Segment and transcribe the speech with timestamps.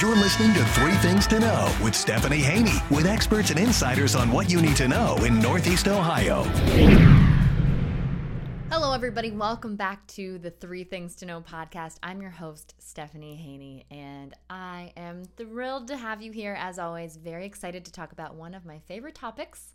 [0.00, 4.30] You're listening to Three Things to Know with Stephanie Haney, with experts and insiders on
[4.30, 6.44] what you need to know in Northeast Ohio.
[8.70, 9.32] Hello, everybody.
[9.32, 11.96] Welcome back to the Three Things to Know podcast.
[12.00, 16.56] I'm your host, Stephanie Haney, and I am thrilled to have you here.
[16.56, 19.74] As always, very excited to talk about one of my favorite topics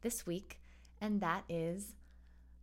[0.00, 0.60] this week,
[1.00, 1.94] and that is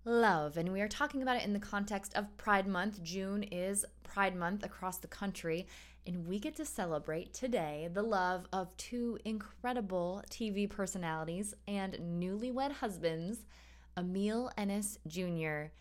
[0.04, 0.58] love.
[0.58, 3.02] And we are talking about it in the context of Pride Month.
[3.04, 5.66] June is Pride Month across the country,
[6.06, 12.72] and we get to celebrate today the love of two incredible TV personalities and newlywed
[12.72, 13.46] husbands,
[13.98, 15.72] Emil Ennis Jr.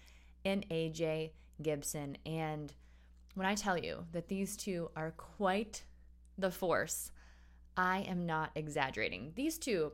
[0.44, 1.30] and AJ
[1.62, 2.16] Gibson.
[2.27, 2.72] And
[3.34, 5.84] when I tell you that these two are quite
[6.36, 7.10] the force,
[7.77, 9.32] I am not exaggerating.
[9.36, 9.92] These two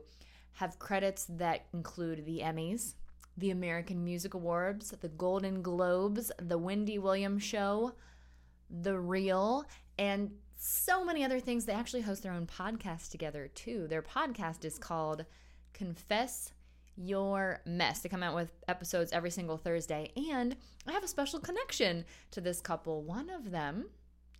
[0.53, 2.95] have credits that include the Emmys,
[3.37, 7.93] the American Music Awards, the Golden Globes, the Wendy Williams Show,
[8.69, 9.65] The Real,
[9.97, 11.65] and so many other things.
[11.65, 13.87] They actually host their own podcast together too.
[13.87, 15.25] Their podcast is called
[15.73, 16.53] Confess
[16.95, 17.99] Your Mess.
[17.99, 20.55] They come out with episodes every single Thursday, and
[20.87, 23.03] I have a special connection to this couple.
[23.03, 23.89] One of them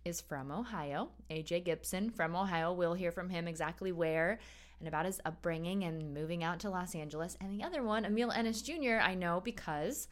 [0.04, 2.72] is from Ohio, AJ Gibson from Ohio.
[2.72, 4.38] We'll hear from him exactly where
[4.78, 7.36] and about his upbringing and moving out to Los Angeles.
[7.40, 10.08] And the other one, Emil Ennis Jr., I know because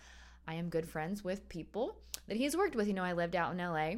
[0.49, 1.97] I am good friends with people
[2.29, 2.89] that he's worked with.
[2.89, 3.97] You know, I lived out in LA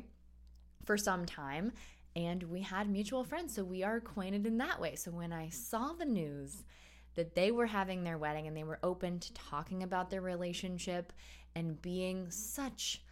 [0.87, 1.73] for some time
[2.17, 4.97] and we had mutual friends, so we are acquainted in that way.
[4.97, 6.65] So when I saw the news
[7.15, 11.13] that they were having their wedding and they were open to talking about their relationship
[11.55, 13.03] and being such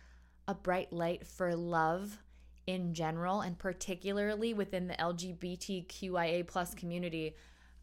[0.48, 2.18] a bright light for love
[2.66, 7.36] in general and particularly within the LGBTQIA plus community,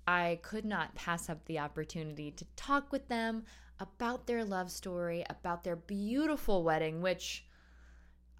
[0.07, 3.43] I could not pass up the opportunity to talk with them
[3.79, 7.45] about their love story, about their beautiful wedding, which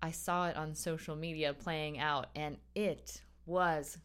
[0.02, 3.98] I saw it on social media playing out, and it was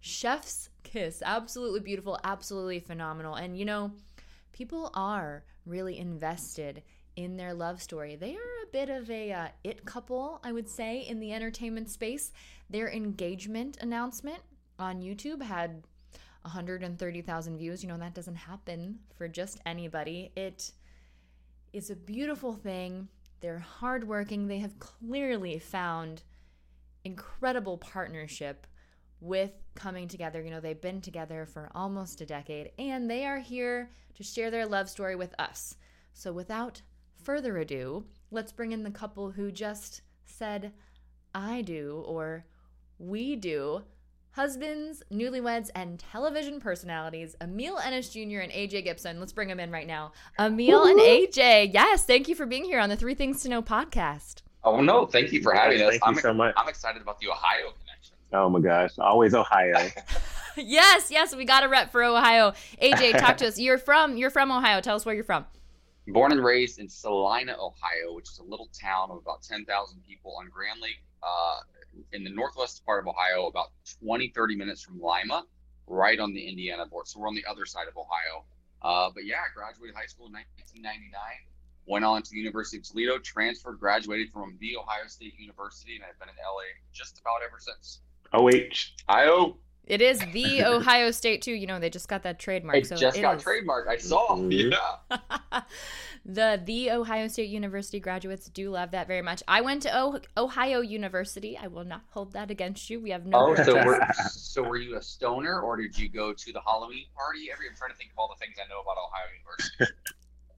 [0.00, 1.22] chef's kiss.
[1.24, 3.34] Absolutely beautiful, absolutely phenomenal.
[3.34, 3.92] And you know,
[4.52, 6.82] people are really invested
[7.16, 8.16] in their love story.
[8.16, 11.90] They are a bit of a uh, it couple, I would say, in the entertainment
[11.90, 12.32] space.
[12.68, 14.40] Their engagement announcement
[14.78, 15.82] on YouTube had
[16.42, 17.82] 130,000 views.
[17.82, 20.32] You know, that doesn't happen for just anybody.
[20.36, 20.72] It
[21.72, 23.08] is a beautiful thing.
[23.40, 24.46] They're hardworking.
[24.46, 26.22] They have clearly found
[27.04, 28.66] incredible partnership
[29.20, 30.42] with coming together.
[30.42, 34.50] You know, they've been together for almost a decade and they are here to share
[34.50, 35.76] their love story with us.
[36.12, 36.82] So, without
[37.22, 40.72] further ado, let's bring in the couple who just said,
[41.34, 42.44] I do, or
[42.98, 43.82] we do.
[44.32, 48.38] Husbands, newlyweds, and television personalities, Emil Ennis Jr.
[48.38, 49.18] and AJ Gibson.
[49.18, 50.12] Let's bring them in right now.
[50.38, 53.60] Emil and AJ, yes, thank you for being here on the Three Things to Know
[53.60, 54.42] podcast.
[54.62, 55.90] Oh, no, thank you for having us.
[55.90, 56.54] Thank I'm, you so much.
[56.56, 58.14] I'm excited about the Ohio connection.
[58.32, 59.88] Oh my gosh, always Ohio.
[60.56, 62.52] yes, yes, we got a rep for Ohio.
[62.80, 63.58] AJ, talk to us.
[63.58, 64.80] You're from you're from Ohio.
[64.80, 65.44] Tell us where you're from.
[66.06, 70.36] Born and raised in Celina, Ohio, which is a little town of about 10,000 people
[70.38, 71.60] on Grand Lake, uh,
[72.12, 73.68] in the northwest part of Ohio, about
[74.02, 75.44] 20, 30 minutes from Lima,
[75.86, 77.06] right on the Indiana border.
[77.06, 78.44] So we're on the other side of Ohio.
[78.82, 81.12] Uh, but yeah, graduated high school in 1999,
[81.86, 86.04] went on to the University of Toledo, transferred, graduated from the Ohio State University, and
[86.04, 88.00] I've been in LA just about ever since.
[88.32, 88.94] OH.
[89.08, 89.58] IO.
[89.86, 91.52] It is the Ohio State too.
[91.52, 92.76] You know, they just got that trademark.
[92.78, 93.88] It so just it got is- trademarked.
[93.88, 94.28] I saw.
[94.36, 94.74] Mhm.
[95.10, 95.60] Yeah.
[96.24, 99.42] the the Ohio State University graduates do love that very much.
[99.48, 101.56] I went to o- Ohio University.
[101.56, 103.00] I will not hold that against you.
[103.00, 103.38] We have no.
[103.56, 107.06] Oh, so were, so were you a stoner, or did you go to the Halloween
[107.16, 107.48] party?
[107.52, 109.94] Every I'm trying to think of all the things I know about Ohio University.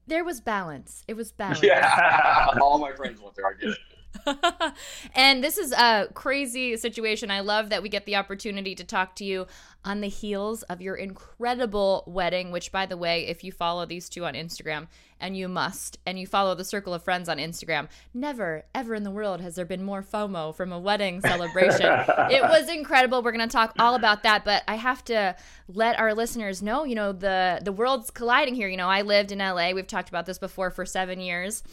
[0.05, 1.03] There was balance.
[1.07, 1.63] It was balance.
[1.63, 3.47] Yeah, all my friends went there.
[3.47, 3.77] I get it.
[5.15, 7.31] and this is a crazy situation.
[7.31, 9.47] I love that we get the opportunity to talk to you
[9.85, 14.09] on the heels of your incredible wedding, which, by the way, if you follow these
[14.09, 14.87] two on Instagram,
[15.23, 19.03] and you must, and you follow the Circle of Friends on Instagram, never, ever in
[19.03, 21.85] the world has there been more FOMO from a wedding celebration.
[22.29, 23.23] it was incredible.
[23.23, 25.33] We're going to talk all about that, but I have to
[25.69, 28.67] let our listeners know, you know, the the world's colliding here.
[28.67, 29.71] You know, I lived in LA.
[29.71, 31.63] We've talked about this before for 7 years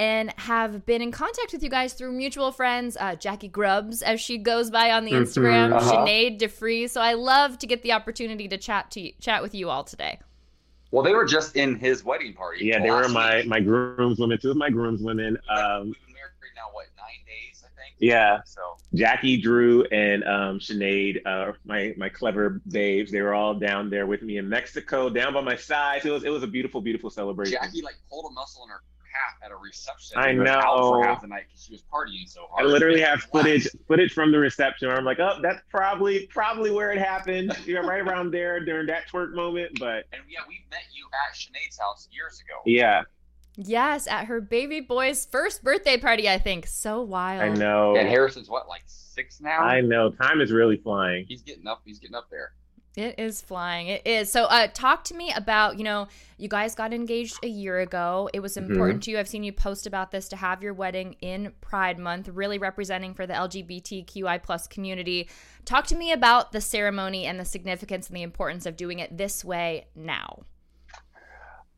[0.00, 4.18] and have been in contact with you guys through mutual friends, uh, Jackie Grubbs, as
[4.18, 5.12] she goes by on the.
[5.12, 5.92] Instagram, Uh-huh.
[6.06, 6.90] Sinead De Vries.
[6.90, 9.84] So I love to get the opportunity to chat to you, chat with you all
[9.84, 10.18] today.
[10.90, 12.64] Well, they were just in his wedding party.
[12.64, 13.46] Yeah, they were my week.
[13.46, 15.36] my groomswomen, two of my groomswomen.
[15.50, 17.96] Um, We've been married now, what, nine days, I think?
[17.98, 18.60] yeah, So,
[18.94, 23.12] Jackie, Drew, and um, Sinead, uh, my my clever babes.
[23.12, 26.06] They were all down there with me in Mexico, down by my side.
[26.06, 27.52] It was it was a beautiful, beautiful celebration.
[27.60, 28.80] Jackie, like, pulled a muscle in her
[29.12, 30.18] half at a reception.
[30.18, 32.66] I and was out for half the night because she was partying so hard.
[32.66, 33.42] I literally have Wow.
[33.42, 37.56] footage footage from the reception where I'm like, oh, that's probably probably where it happened.
[37.66, 39.78] You know, right around there during that twerk moment.
[39.78, 42.60] But And yeah, we met you at Sinead's house years ago.
[42.66, 43.02] yeah,
[43.56, 46.66] Yes, at her baby boy's first birthday party, I think.
[46.66, 47.42] So wild.
[47.42, 47.96] I know.
[47.96, 49.58] And Harrison's what, like six now?
[49.60, 50.10] I know.
[50.10, 51.26] Time is really flying.
[51.28, 51.82] He's getting up.
[51.84, 52.52] He's getting up there.
[52.96, 53.86] It is flying.
[53.86, 54.32] It is.
[54.32, 56.08] So, uh, talk to me about, you know,
[56.38, 58.28] you guys got engaged a year ago.
[58.34, 58.68] It was Mhm.
[58.68, 59.18] important to you.
[59.18, 63.14] I've seen you post about this to have your wedding in Pride Month, really representing
[63.14, 65.28] for the LGBTQI plus community.
[65.64, 69.16] Talk to me about the ceremony and the significance and the importance of doing it
[69.16, 70.42] this way now.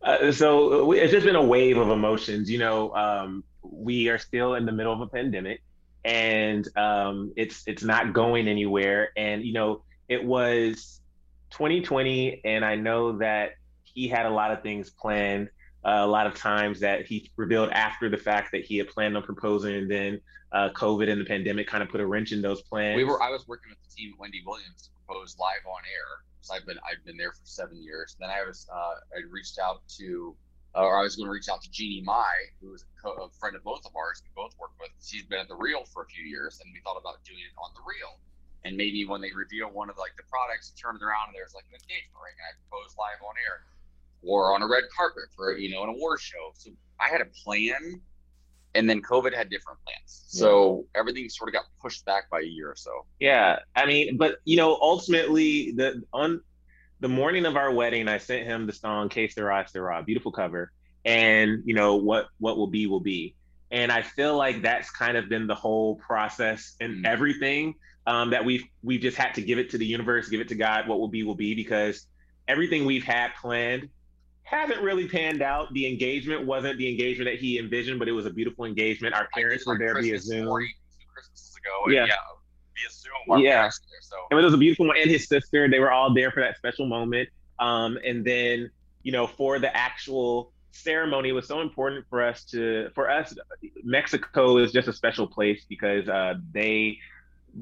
[0.01, 2.51] Uh, so we, it's just been a wave of emotions.
[2.51, 5.63] You know, um, we are still in the middle of a pandemic,
[6.05, 9.11] and um, it's it's not going anywhere.
[9.17, 11.01] And you know, it was
[11.53, 13.53] 2020, and I know that
[13.85, 15.49] he had a lot of things planned.
[15.85, 19.17] Uh, a lot of times that he revealed after the fact that he had planned
[19.17, 20.21] on proposing, and then
[20.53, 22.97] uh, COVID and the pandemic kind of put a wrench in those plans.
[22.97, 23.21] We were.
[23.23, 26.23] I was working with the team at Wendy Williams to propose live on air.
[26.43, 28.17] So I've been I've been there for seven years.
[28.21, 30.37] Then I was uh, I reached out to,
[30.75, 33.25] uh, or I was going to reach out to Jeannie Mai, who was a, co-
[33.25, 34.23] a friend of both of ours.
[34.25, 34.91] We both worked with.
[35.03, 37.55] She's been at the Real for a few years, and we thought about doing it
[37.59, 38.19] on the Real.
[38.65, 41.55] And maybe when they reveal one of like the products, turn it around and there's
[41.55, 43.67] like an engagement ring, and I propose live on air,
[44.23, 46.53] or on a red carpet for you know an award show.
[46.55, 46.71] So
[47.01, 48.01] I had a plan,
[48.75, 50.25] and then COVID had different plans.
[50.29, 53.05] So everything sort of got pushed back by a year or so.
[53.21, 56.41] Yeah, I mean, but you know, ultimately, the on
[57.01, 60.73] the morning of our wedding, I sent him the song "Que Sera Sera," beautiful cover,
[61.05, 63.35] and you know what what will be will be.
[63.73, 67.09] And I feel like that's kind of been the whole process and Mm.
[67.09, 67.75] everything
[68.07, 70.55] um, that we've we've just had to give it to the universe, give it to
[70.55, 70.87] God.
[70.89, 72.07] What will be will be because
[72.49, 73.89] everything we've had planned
[74.43, 75.73] hasn't really panned out.
[75.73, 79.15] The engagement wasn't the engagement that he envisioned, but it was a beautiful engagement.
[79.15, 80.47] Our parents were there via Zoom.
[80.47, 80.75] 42
[81.13, 81.91] Christmases ago.
[81.91, 82.07] Yeah.
[82.07, 82.15] yeah.
[82.77, 83.41] Via Zoom.
[83.41, 83.63] Yeah.
[83.63, 83.71] there,
[84.03, 85.69] so And it was a beautiful one, and his sister.
[85.69, 87.29] They were all there for that special moment.
[87.59, 88.71] Um, and then,
[89.05, 93.35] you know, for the actual ceremony, was so important for us to, for us,
[93.85, 96.99] Mexico is just a special place because uh, they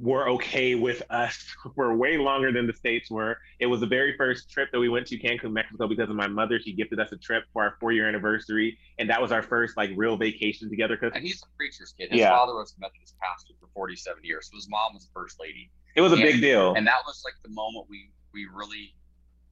[0.01, 3.39] were okay with us for way longer than the states were.
[3.59, 6.29] It was the very first trip that we went to Cancun, Mexico, because of my
[6.29, 6.61] mother.
[6.61, 9.91] She gifted us a trip for our four-year anniversary, and that was our first like
[9.97, 10.97] real vacation together.
[10.97, 12.11] Because and he's a preacher's kid.
[12.11, 12.31] His Yeah.
[12.31, 14.49] father was a Methodist pastor for 47 years.
[14.51, 15.71] So his mom was the first lady.
[15.97, 16.23] it was a Yeah.
[16.27, 16.75] big deal.
[16.75, 18.95] And that was like the moment we we really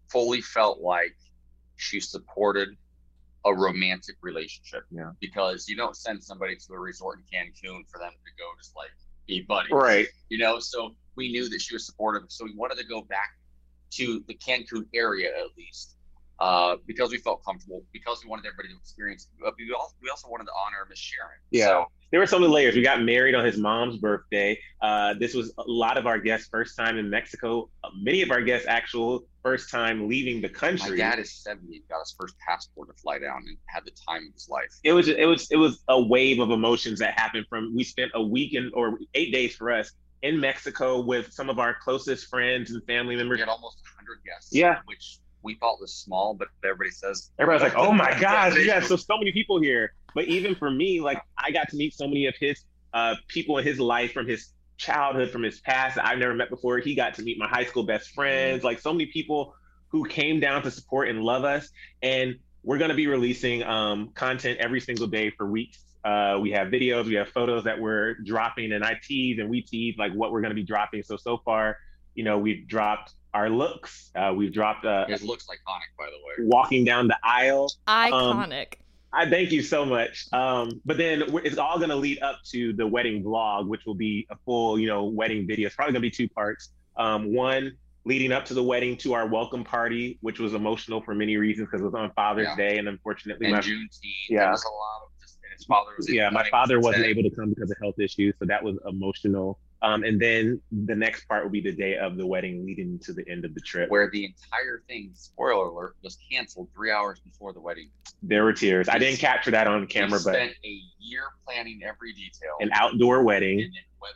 [0.09, 1.17] fully felt like
[1.75, 2.69] she supported
[3.45, 4.85] a romantic relationship.
[4.91, 5.13] Yeah.
[5.21, 8.75] Because you don't send somebody to a resort in Cancun for them to go just
[8.77, 8.91] like
[9.27, 9.71] be buddies.
[9.71, 10.09] Right.
[10.29, 12.25] You know, so we knew that she was supportive.
[12.29, 13.31] So we wanted to go back
[13.91, 15.97] to the Cancun area at least.
[16.41, 19.27] Uh, because we felt comfortable, because we wanted everybody to experience.
[19.41, 21.39] But we also, we also wanted to honor Miss Sharon.
[21.51, 21.67] Yeah.
[21.67, 22.75] So, there were so many layers.
[22.75, 24.59] We got married on his mom's birthday.
[24.81, 27.69] Uh, this was a lot of our guests' first time in Mexico.
[27.85, 30.97] Uh, many of our guests' actual first time leaving the my country.
[30.99, 34.35] dad is 70 got his first passport to fly down and had the time of
[34.35, 34.69] his life.
[34.85, 38.11] it was it was it was a wave of emotions that happened from we spent
[38.15, 39.93] a week in or eight days for us
[40.23, 43.37] in Mexico with some of our closest friends and family members.
[43.37, 44.55] We had almost 100 guests.
[44.55, 44.81] Yeah.
[44.85, 47.31] Which we thought was small, but everybody says.
[47.39, 49.95] Everybody's like, "Oh my gosh, yeah!" So so many people here.
[50.15, 53.59] But even for me, like I got to meet so many of his uh, people
[53.59, 56.79] in his life from his childhood, from his past that I've never met before.
[56.79, 58.65] He got to meet my high school best friends.
[58.65, 59.55] Like so many people
[59.89, 61.69] who came down to support and love us.
[62.03, 65.79] And we're going to be releasing um, content every single day for weeks.
[66.05, 69.63] Uh, we have videos, we have photos that we're dropping, and I tease and we
[69.63, 71.03] tease like what we're going to be dropping.
[71.03, 71.77] So so far,
[72.15, 74.11] you know, we've dropped our looks.
[74.15, 76.49] Uh, we've dropped uh, His looks iconic, by the way.
[76.49, 77.71] walking down the aisle.
[77.87, 78.75] Iconic.
[79.13, 80.27] I thank you so much.
[80.33, 83.95] Um, but then it's all going to lead up to the wedding vlog, which will
[83.95, 85.67] be a full, you know, wedding video.
[85.67, 86.71] It's probably going to be two parts.
[86.97, 87.73] Um, one
[88.05, 91.69] leading up to the wedding to our welcome party, which was emotional for many reasons
[91.69, 92.57] because it was on Father's Yeah.
[92.57, 94.01] Day, and unfortunately, And my Juneteenth.
[94.29, 94.51] Yeah.
[94.51, 95.39] Was a lot of just.
[95.43, 96.11] And his father was.
[96.11, 98.63] yeah, my unable father to wasn't able to come because of health issues, so that
[98.63, 99.59] was emotional.
[99.81, 103.13] Um, and then the next part will be the day of the wedding, leading to
[103.13, 103.91] the end of the trip.
[103.91, 107.91] Where the entire thing, spoiler alert, was canceled three hours before the wedding.
[108.23, 108.89] There were tears.
[108.89, 112.57] I didn't capture that on camera, we but spent a year planning every detail.
[112.61, 113.61] an outdoor wedding.
[113.61, 114.15] and then weather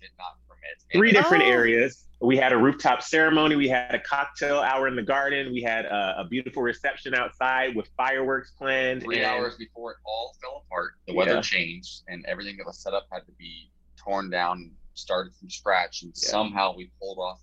[0.00, 0.60] did not permit.
[0.92, 1.50] three different Oh.
[1.50, 2.06] areas.
[2.22, 3.56] We had a rooftop ceremony.
[3.56, 5.52] We had a cocktail hour in the garden.
[5.52, 9.02] We had a, a beautiful reception outside with fireworks planned.
[9.02, 11.40] three and- hours before it all fell apart, the weather Yeah.
[11.40, 16.02] changed, and everything that was set up had to be torn down, started from scratch,
[16.02, 16.28] and Yeah.
[16.30, 17.40] somehow we pulled off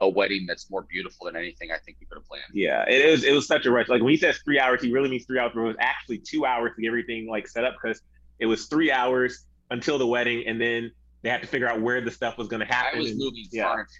[0.00, 2.44] a wedding that's more beautiful than anything I think we could have planned.
[2.52, 3.88] Yeah, it was it was such a rush.
[3.88, 6.18] Like when he says three hours, he really means three hours, but it was actually
[6.18, 8.02] two hours to get everything like set up because
[8.40, 10.90] it was three hours until the wedding, and then
[11.22, 12.98] they had to figure out where the stuff was going to happen.
[12.98, 13.70] I was and, moving yeah.
[13.70, 13.90] furniture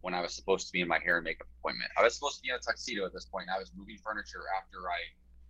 [0.00, 1.90] when I was supposed to be in my hair and makeup appointment.
[1.96, 3.48] I was supposed to be in a tuxedo at this point.
[3.54, 4.98] I was moving furniture after I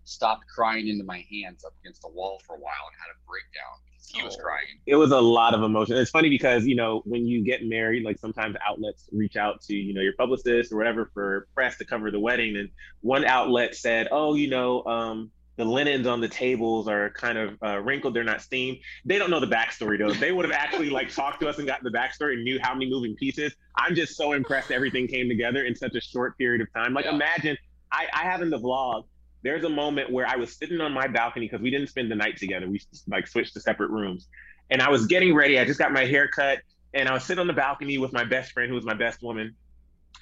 [0.05, 3.19] stopped crying into my hands up against the wall for a while and had a
[3.27, 3.81] breakdown
[4.15, 4.43] he was Oh.
[4.43, 4.67] crying.
[4.87, 5.97] it was a lot of emotion.
[5.97, 9.75] It's funny because you know when you get married, like sometimes outlets reach out to
[9.75, 12.69] you know your publicist or whatever for press to cover the wedding, and
[13.01, 17.57] one outlet said, "Oh, you know, um, the linens on the tables are kind of
[17.65, 20.11] uh, wrinkled; they're not steamed." They don't know the backstory though.
[20.11, 22.59] If they would have actually like talked to us and gotten the backstory and knew
[22.61, 26.37] how many moving pieces, I'm just so impressed everything came together in such a short
[26.39, 26.95] period of time.
[26.95, 27.15] Like Yeah.
[27.15, 27.57] imagine
[27.93, 29.05] I, I have in the vlog.
[29.47, 32.17] There's a moment where I was sitting on my balcony because we didn't spend the
[32.17, 32.69] night together.
[32.69, 34.29] We like switched to separate rooms
[34.71, 35.59] and I was getting ready.
[35.59, 36.59] I just got my hair cut,
[36.95, 39.23] and I was sitting on the balcony with my best friend, who was my best
[39.23, 39.55] woman.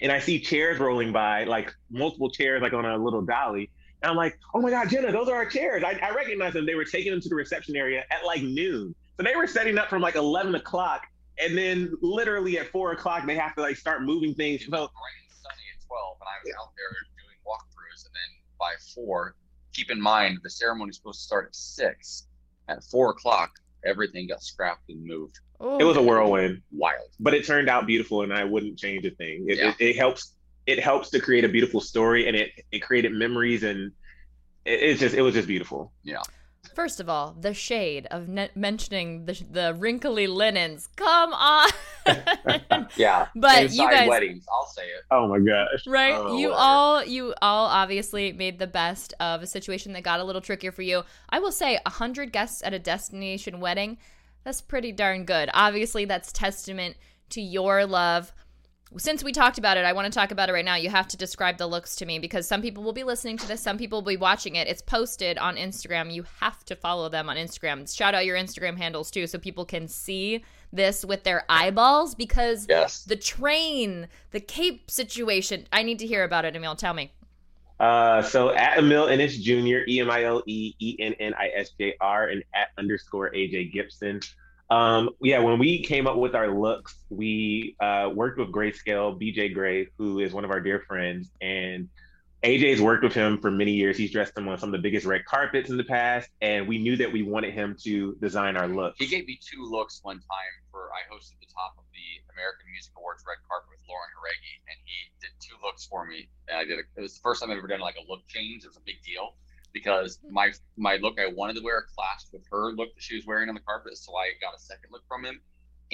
[0.03, 3.71] And I see chairs rolling by, like multiple chairs, like on a little dolly.
[4.03, 6.67] And I'm like, "Oh my God, Jenna, those are our chairs!" I, I recognize them.
[6.67, 9.79] They were taking them to the reception area at like noon, so they were setting
[9.79, 11.07] up from like 11 o'clock,
[11.39, 14.63] and then literally at four o'clock they have to like start moving things.
[14.63, 14.91] It So was
[15.31, 18.05] sunny at 12, and I was out there doing walkthroughs.
[18.05, 18.31] And then
[18.65, 19.35] by four,
[19.73, 22.27] keep in mind the ceremony is supposed to start at six.
[22.69, 23.51] At four o'clock,
[23.85, 25.37] everything got scrapped and moved.
[25.61, 26.63] Oh, it was a whirlwind.
[26.73, 27.11] Wild.
[27.21, 29.45] but it turned out beautiful and I wouldn't change a thing.
[29.49, 29.71] It, Yeah.
[29.79, 30.23] it, it helps
[30.67, 33.93] it helps to create a beautiful story and it it created memories and
[34.65, 35.93] it, it's just it was just beautiful.
[36.03, 36.23] Yeah.
[36.75, 40.89] First of all, the shade of ne- mentioning the the wrinkly linens.
[40.97, 41.69] Come on.
[42.97, 43.27] Yeah.
[43.35, 45.03] But you guys- weddings, I'll say it.
[45.11, 45.87] Oh my gosh.
[45.87, 46.15] Right?
[46.15, 46.63] Oh, you whatever.
[46.63, 50.73] all you all obviously made the best of a situation that got a little trickier
[50.73, 51.03] for you.
[51.31, 53.99] I will say 100 guests at a destination wedding,
[54.45, 55.51] that's pretty darn good.
[55.55, 56.97] Obviously, that's testament
[57.31, 58.33] to your love.
[58.97, 60.77] Since we talked about it, I want to talk about it right now.
[60.77, 63.49] You have to describe the looks to me because some people will be listening to
[63.49, 64.69] this, some people will be watching it.
[64.69, 66.13] It's posted on Instagram.
[66.13, 67.93] You have to follow them on Instagram.
[67.93, 70.45] Shout out your Instagram handles too so people can see
[70.75, 73.05] this with their eyeballs because Yes.
[73.05, 75.67] the train, the cape situation.
[75.73, 76.77] I need to hear about it, Emil.
[76.77, 77.13] Tell me.
[77.81, 79.79] Uh, so at Emil Ennis Jr.
[79.89, 83.31] E M I L E E N N I S J R and at underscore
[83.33, 84.21] AJ Gibson.
[84.71, 89.53] Um, yeah, when we came up with our looks, we uh, worked with Grayscale, BJ
[89.53, 91.89] Gray, who is one of our dear friends, and
[92.43, 93.97] AJ's worked with him for many years.
[93.97, 96.79] He's dressed him on some of the biggest red carpets in the past, and we
[96.79, 98.95] knew that we wanted him to design our look.
[98.99, 100.25] He gave me two looks one time
[100.75, 104.59] for I hosted the top of the American Music Awards red carpet with Lauren Haregi,
[104.67, 106.27] and he did two looks for me.
[106.51, 106.83] And I did.
[106.83, 108.67] A, it was the first time I've ever done like a look change.
[108.67, 109.39] It was a big deal
[109.71, 113.25] because my my look I wanted to wear clashed with her look that she was
[113.25, 115.39] wearing on the carpet, so I got a second look from him.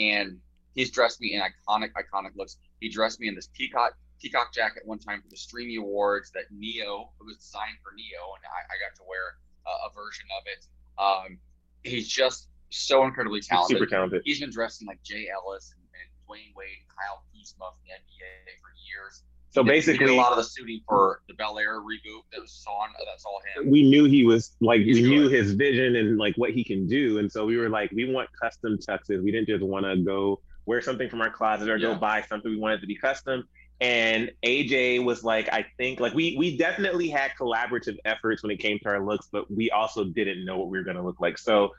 [0.01, 0.41] And
[0.73, 2.57] he's dressed me in iconic, iconic looks.
[2.81, 6.49] He dressed me in this peacock peacock jacket one time for the Streamy Awards that
[6.51, 9.37] Neo it was designed for Neo, and I, I got to wear
[9.69, 10.65] a, a version of it.
[10.97, 11.39] Um,
[11.85, 13.77] he's just so incredibly talented.
[13.79, 14.23] super talented.
[14.25, 17.93] He's been dressing like Jay Ellis and, and Dwyane Wade, and Kyle Kuzma from the
[17.93, 19.23] NBA for years.
[19.53, 22.23] So He did- did basically, a lot of the shooting for the Bel Air reboot
[22.33, 22.91] that was on.
[22.91, 23.69] Uh, that's all him.
[23.71, 26.87] we knew he was like He's we knew his vision and like what he can
[26.87, 29.97] do and so we were like we want custom tuxes we didn't just want to
[29.97, 31.89] go wear something from our closet or Yeah.
[31.89, 33.43] go buy something we wanted to be custom
[33.81, 38.59] and aj was like i think like we we definitely had collaborative efforts when it
[38.59, 41.19] came to our looks but we also didn't know what we were going to look
[41.21, 41.71] like so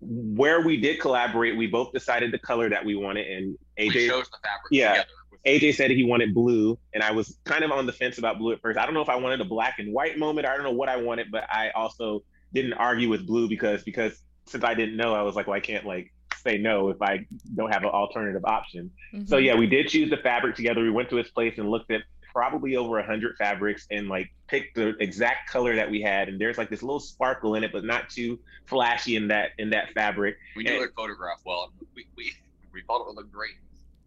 [0.00, 3.92] where we did collaborate we both decided the color that we wanted and we aj
[4.08, 4.88] chose the fabric Yeah.
[4.90, 5.08] together.
[5.46, 8.52] AJ said he wanted blue, and I was kind of on the fence about blue
[8.52, 8.76] at first.
[8.76, 10.44] I don't know if I wanted a black and white moment.
[10.44, 14.20] I don't know what I wanted, but I also didn't argue with blue because because
[14.46, 16.12] since I didn't know, I was like, well, I can't like
[16.42, 18.90] say no if I don't have an alternative option.
[19.26, 19.44] So Mhm.
[19.44, 20.82] yeah, we did choose the fabric together.
[20.82, 22.02] We went to his place and looked at
[22.36, 26.28] probably over a hundred fabrics and like picked the exact color that we had.
[26.28, 29.70] And there's like this little sparkle in it, but not too flashy in that in
[29.70, 30.36] that fabric.
[30.54, 31.72] we knew it photographed well.
[31.94, 32.34] We, we
[32.74, 33.54] we thought it would look great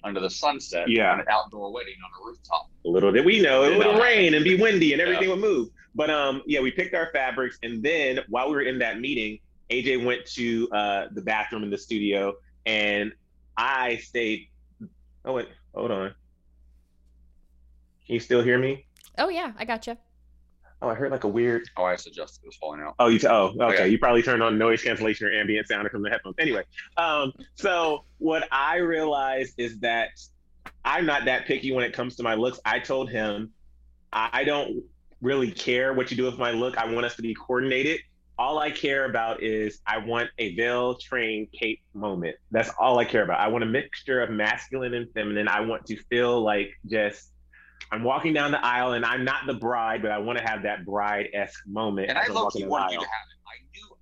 [0.03, 0.87] under the sunset.
[0.87, 1.11] Yeah.
[1.11, 2.69] on an outdoor wedding on a rooftop.
[2.85, 5.33] Little did we know it would rain and be windy and everything Yeah.
[5.33, 5.69] would move.
[5.95, 9.39] But um, yeah, we picked our fabrics, and then while we were in that meeting,
[9.71, 12.35] AJ went to uh, the bathroom in the studio,
[12.67, 13.11] and
[13.57, 14.49] I stayed.
[15.25, 16.13] Oh wait, hold on.
[18.09, 18.87] Can you still hear me?
[19.19, 19.95] Oh yeah, I gotcha.
[20.81, 21.69] Oh, I heard like a weird.
[21.77, 22.95] Oh, I suggested it was falling out.
[22.97, 23.19] Oh, you.
[23.19, 23.63] T- oh, okay.
[23.65, 23.87] Okay.
[23.87, 26.33] You probably turned on noise cancellation or ambient sound from the headphones.
[26.39, 26.63] Anyway,
[26.97, 30.09] um, so what I realized is that
[30.83, 32.59] I'm not that picky when it comes to my looks.
[32.65, 33.51] I told him
[34.11, 34.81] I don't
[35.21, 36.79] really care what you do with my look.
[36.79, 37.99] I want us to be coordinated.
[38.39, 42.37] all I care about is I want a veil train cape moment.
[42.49, 43.39] That's all I care about.
[43.39, 45.47] I want a mixture of masculine and feminine.
[45.47, 47.33] I want to feel like just
[47.91, 50.63] I'm walking down the aisle and I'm not the bride, but I want to have
[50.63, 52.09] that bride esque moment.
[52.09, 53.39] And I love you wanted you to have it.
[53.47, 53.97] I knew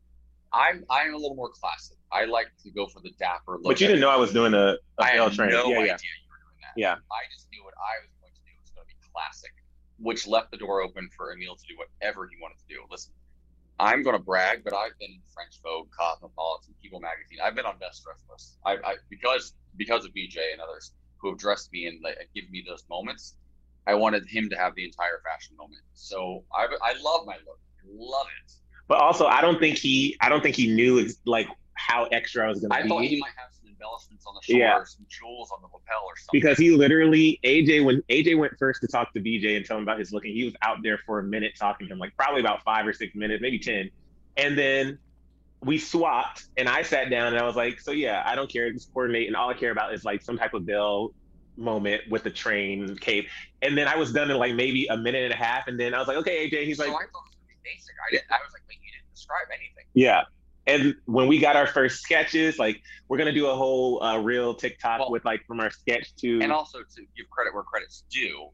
[0.54, 1.98] I'm I'm a little more classic.
[2.12, 3.64] I like to go for the dapper look.
[3.64, 5.52] But you didn't know I was doing a, a I had train.
[5.52, 5.98] no yeah, idea yeah.
[5.98, 6.74] you were doing that.
[6.76, 6.94] Yeah.
[6.94, 9.52] I just knew what I was going to do was going to be classic,
[10.00, 12.82] which left the door open for Emil to do whatever he wanted to do.
[12.90, 13.14] Listen,
[13.80, 17.40] I'm going to brag, but I've been in French Vogue, Cosmopolitan, People Magazine.
[17.44, 18.58] I've been on best dressed lists.
[18.66, 22.52] I, I because because of BJ and others who have dressed me and like, given
[22.52, 23.36] me those moments.
[23.88, 25.82] I wanted him to have the entire fashion moment.
[25.94, 27.60] So I, I love my look.
[27.82, 28.52] I love it.
[28.88, 32.50] But also, I don't think he, I don't think he knew like how extra I
[32.50, 32.86] was gonna be.
[32.86, 34.84] I thought he might have some embellishments on the shoulder, Yeah.
[34.84, 36.30] some jewels on the lapel or something.
[36.40, 39.84] because he literally AJ when AJ went first to talk to BJ and tell him
[39.84, 42.42] about his looking, he was out there for a minute talking to him, like probably
[42.42, 43.90] about five or six minutes, maybe ten,
[44.36, 45.00] and then
[45.64, 48.72] we swapped, and I sat down and I was like, so yeah, I don't care,
[48.72, 51.14] just coordinate, and all I care about is like some type of bell
[51.58, 53.28] moment with the train cape,
[53.62, 55.94] and then I was done in like maybe a minute and a half, and then
[55.94, 57.96] I was like, okay, AJ, he's so like, I thought it was be basic.
[58.08, 58.26] I didn't.
[58.32, 59.86] I was like, wait, you didn't describe anything.
[59.94, 60.24] yeah.
[60.68, 64.54] And when we got our first sketches, like we're gonna do a whole uh, real
[64.54, 66.40] TikTok Well- with like from our sketch to.
[66.42, 68.50] And also to give credit where credit's due,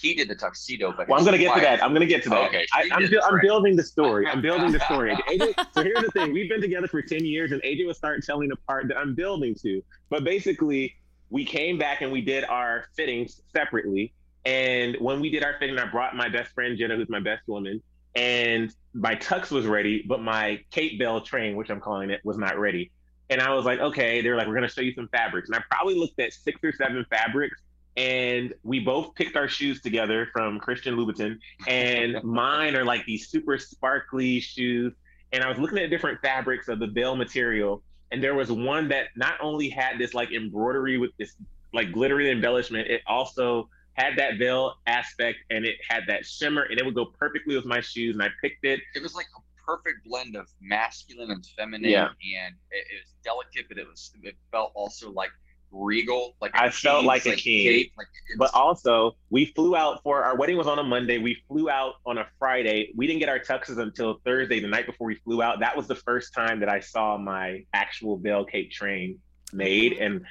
[0.00, 1.82] he did the tuxedo, but Well, I'm gonna get to that.
[1.84, 2.48] I'm gonna get to that.
[2.48, 4.26] Okay, I, I'm, bu- I'm building the story.
[4.28, 5.12] I'm building the story.
[5.28, 8.22] AJ, so here's the thing: we've been together for ten years, and AJ will start
[8.24, 9.82] telling the part that I'm building to.
[10.08, 10.94] But basically,
[11.30, 14.12] we came back and we did our fittings separately.
[14.44, 17.46] And when we did our fitting, I brought my best friend Jenna, who's my best
[17.46, 17.82] woman,
[18.14, 22.38] and my tux was ready, but my Kate Bell train, which I'm calling it, was
[22.38, 22.90] not ready.
[23.30, 25.48] And I was like, okay, they were like, we're gonna show you some fabrics.
[25.48, 27.60] And I probably looked at six or seven fabrics,
[27.96, 31.38] and we both picked our shoes together from Christian Louboutin.
[31.66, 34.94] And mine are like these super sparkly shoes.
[35.32, 38.88] And I was looking at different fabrics of the Bell material, and there was one
[38.88, 41.36] that not only had this like embroidery with this
[41.72, 46.78] like glittery embellishment, it also had that veil aspect and it had that shimmer and
[46.78, 48.80] it would go perfectly with my shoes and I picked it.
[48.94, 52.06] It was like a perfect blend of masculine and feminine, Yeah.
[52.06, 55.30] and it, it was delicate, but it was it felt also like
[55.70, 56.34] regal.
[56.40, 57.62] Like I felt like a like king.
[57.64, 58.06] cape, like
[58.36, 61.18] But also, we flew out for our wedding was on a Monday.
[61.18, 62.92] We flew out on a Friday.
[62.96, 65.60] We didn't get our tuxes until Thursday, the night before we flew out.
[65.60, 69.18] That was the first time that I saw my actual Bell Cape train
[69.52, 69.92] made.
[69.92, 70.02] Mm-hmm.
[70.02, 70.24] And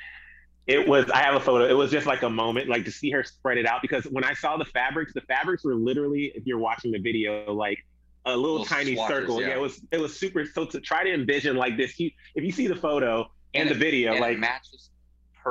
[0.67, 1.65] it was, I have a photo.
[1.65, 3.81] It was just like a moment, like to see her spread it out.
[3.81, 7.53] Because when I saw the fabrics, the fabrics were literally, if you're watching the video,
[7.53, 7.85] like
[8.25, 9.41] a little, Little tiny swatches, circle.
[9.41, 9.47] yeah.
[9.47, 9.55] Yeah.
[9.55, 10.45] it was, it was super.
[10.45, 13.75] So to try to envision like this, you, if you see the photo and, the
[13.75, 14.89] it- video, and like it matches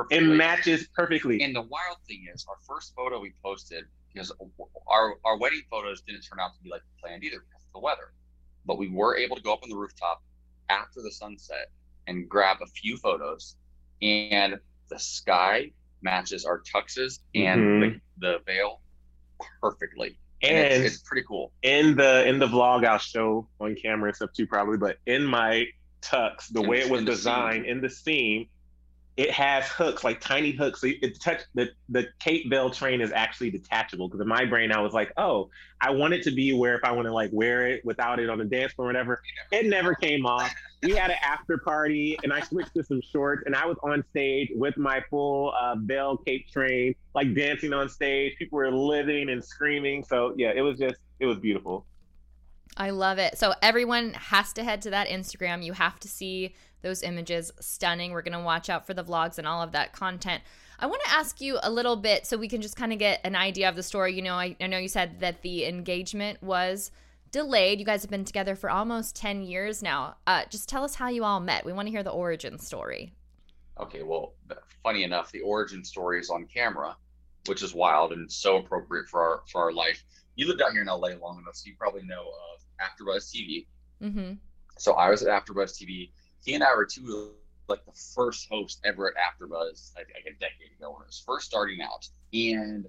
[0.03, 0.17] perfectly.
[0.33, 1.41] it matches perfectly.
[1.41, 4.31] And the wild thing is, our first photo we posted because
[4.89, 7.79] our our wedding photos didn't turn out to be like planned either because of the
[7.79, 8.13] weather,
[8.65, 10.23] but we were able to go up on the rooftop
[10.69, 11.71] after the sunset
[12.07, 13.55] and grab a few photos,
[14.01, 18.01] and the sky matches our tuxes and Mhm.
[18.17, 18.79] the, the veil
[19.61, 21.51] perfectly, and, and it's, it's pretty cool.
[21.63, 25.23] in the in the vlog I'll show on camera and stuff too probably, but in
[25.25, 25.65] my
[26.01, 27.71] tux, the In way the- it was in designed seam.
[27.71, 28.47] in the seam,
[29.17, 30.81] it has hooks like tiny hooks.
[30.81, 34.07] So it touch the the Kate Bell train is actually detachable.
[34.07, 35.49] Because in my brain I was like, oh,
[35.81, 38.29] I want it to be where if I want to like wear it without it
[38.29, 40.53] on the dance floor or whatever, it never came off.
[40.83, 44.03] We had an after party and I switched to some shorts and I was on
[44.11, 48.37] stage with my full uh, Bell Cape train, like dancing on stage.
[48.37, 50.03] People were living and screaming.
[50.03, 51.87] So yeah, it was just it was beautiful.
[52.79, 53.39] I love it.
[53.39, 55.63] So everyone has to head to that Instagram.
[55.63, 57.51] You have to see those images.
[57.59, 58.11] Stunning.
[58.11, 60.43] We're going to watch out for the vlogs and all of that content.
[60.79, 63.19] I want to ask you a little bit so we can just kind of get
[63.23, 64.13] an idea of the story.
[64.13, 66.91] You know, I, I know you said that the engagement was
[67.31, 67.79] delayed.
[67.79, 70.17] You guys have been together for almost 10 years now.
[70.27, 71.65] Uh, just tell us how you all met.
[71.65, 73.13] We want to hear the origin story.
[73.79, 74.33] Okay, well,
[74.83, 76.95] funny enough, the origin story is on camera,
[77.45, 80.03] which is wild and so appropriate for our for our life.
[80.35, 83.65] You lived out here in LA long enough, so you probably know of AfterBuzz TV.
[84.01, 84.33] Mm-hmm.
[84.77, 86.11] So I was at AfterBuzz TV.
[86.47, 87.33] He and I were two
[87.67, 91.21] like the first hosts ever at AfterBuzz, like, like a decade ago when it was
[91.25, 92.07] first starting out.
[92.33, 92.87] And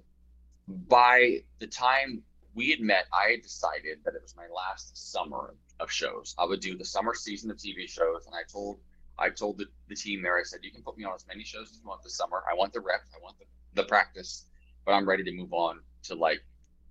[0.87, 2.23] by the time
[2.55, 6.35] we had met, I had decided that it was my last summer of shows.
[6.39, 8.79] I would do the summer season of TV shows, and I told
[9.17, 11.43] I told the, the team there, I said, you can put me on as many
[11.43, 12.41] shows as you want this summer.
[12.49, 14.45] I want the reps, I want the, the practice,
[14.85, 16.41] but I'm ready to move on to like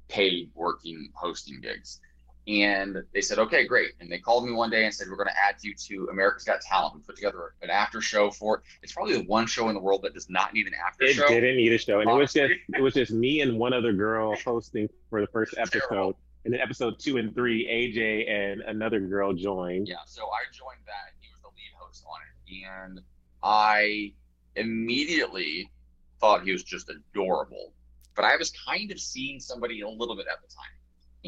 [0.09, 2.03] paid working hosting gigs.
[2.49, 3.91] And they said, okay, great.
[4.01, 6.45] And they called me one day and said, we're going to add you to America's
[6.45, 6.95] Got Talent.
[6.95, 8.63] We put together an after show for it.
[8.83, 11.13] It's probably the one show in the world that does not need an after It
[11.13, 11.27] show.
[11.27, 13.75] It didn't need a show, and it was just it was just me and one
[13.75, 15.83] other girl hosting for the first episode.
[15.91, 16.19] Terrible.
[16.47, 19.87] And then episode two and three, AJ and another girl joined.
[19.87, 21.13] Yeah, so I joined that.
[21.21, 23.01] He was the lead host on it, and
[23.43, 24.15] I
[24.57, 25.71] immediately
[26.19, 27.75] thought he was just adorable.
[28.17, 30.78] But I was kind of seeing somebody a little bit at the time,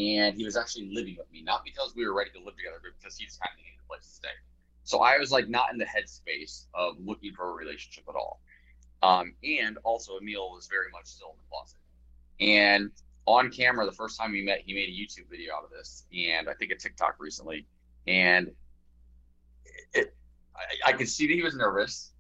[0.00, 2.76] and he was actually living with me, not because we were ready to live together,
[2.82, 4.28] but because he just kind of needed a place to stay.
[4.84, 8.40] So I was like not in the headspace of looking for a relationship at all.
[9.02, 11.78] Um, and also Emil was very much still in the closet.
[12.40, 12.90] And
[13.26, 16.04] on camera, the first time we met, he made a YouTube video out of this,
[16.16, 17.66] and I think a TikTok recently.
[18.06, 18.50] And
[19.92, 20.14] it,
[20.56, 22.12] I, I could see that he was nervous,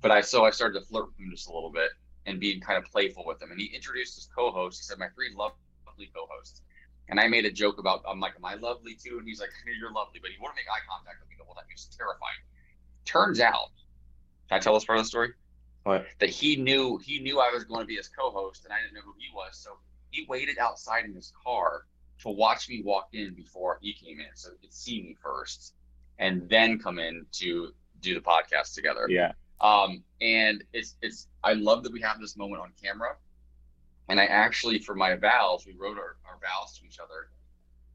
[0.00, 1.90] but I so I started to flirt with him just a little bit
[2.26, 3.50] and being kind of playful with him.
[3.50, 4.80] And he introduced his co-host.
[4.80, 6.62] He said, "My three lovely co-hosts."
[7.10, 9.18] And I made a joke about, I'm like, am I lovely too?
[9.18, 11.44] And he's like, you're lovely, but you want to make eye contact with me the
[11.44, 11.64] whole time.
[11.68, 12.40] He was terrifying.
[13.04, 13.70] Turns out,
[14.48, 15.32] can I tell this part of the story?
[15.82, 16.06] What?
[16.18, 18.94] That he knew he knew I was going to be his co-host, and I didn't
[18.94, 19.56] know who he was.
[19.56, 19.78] So
[20.10, 21.86] he waited outside in his car
[22.22, 25.74] to watch me walk in before he came in, so he could see me first,
[26.18, 29.06] and then come in to do the podcast together.
[29.08, 29.32] Yeah.
[29.60, 33.16] Um, and it's it's I love that we have this moment on camera.
[34.08, 37.30] And I actually, for my vows, we wrote our, our vows to each other.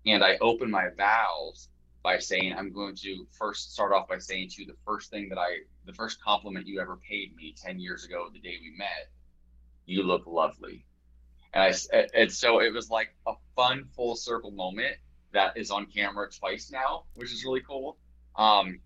[0.06, 1.70] And I opened my vows
[2.04, 5.28] by saying, I'm going to first start off by saying to you the first thing
[5.30, 8.78] that I, the first compliment you ever paid me 10 years ago, the day we
[8.78, 9.10] met,
[9.86, 10.86] you look lovely.
[11.54, 14.98] And I, and so it was like a fun full circle moment
[15.34, 17.98] that is on camera twice now, which is really cool.
[18.36, 18.80] Um,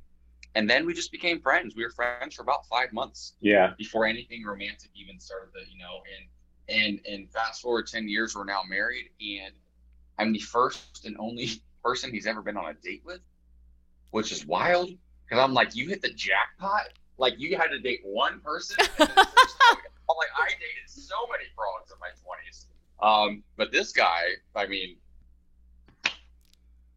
[0.55, 1.75] and then we just became friends.
[1.75, 3.33] We were friends for about five months.
[3.39, 3.73] Yeah.
[3.77, 6.27] Before anything romantic even started, to, you know, and
[6.69, 9.53] and and fast forward 10 years we're now married and
[10.17, 11.49] i'm the first and only
[11.83, 13.21] person he's ever been on a date with
[14.11, 14.89] which is wild
[15.25, 16.89] because i'm like you hit the jackpot?
[17.17, 18.77] Like you had to date one person?
[18.99, 19.07] I'm
[20.17, 22.65] like i dated so many frogs in my 20s
[23.01, 24.23] um but this guy
[24.55, 24.95] i mean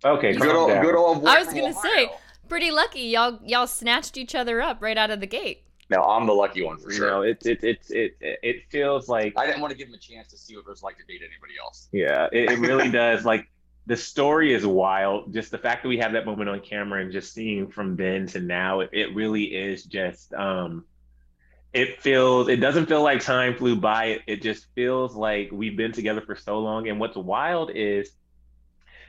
[0.04, 2.08] okay good old, good old i was gonna say
[2.48, 6.26] pretty lucky y'all y'all snatched each other up right out of the gate no, I'm
[6.26, 7.11] the lucky one for sure.
[7.11, 9.98] No, it it it it it feels like I didn't want to give him a
[9.98, 11.88] chance to see what it was like to date anybody else.
[11.92, 13.24] Yeah, it, it really does.
[13.24, 13.48] Like
[13.87, 15.33] the story is wild.
[15.33, 18.26] Just the fact that we have that moment on camera and just seeing from then
[18.28, 20.85] to now, it, it really is just um
[21.74, 24.07] it feels it doesn't feel like time flew by.
[24.07, 26.88] It, it just feels like we've been together for so long.
[26.88, 28.12] And what's wild is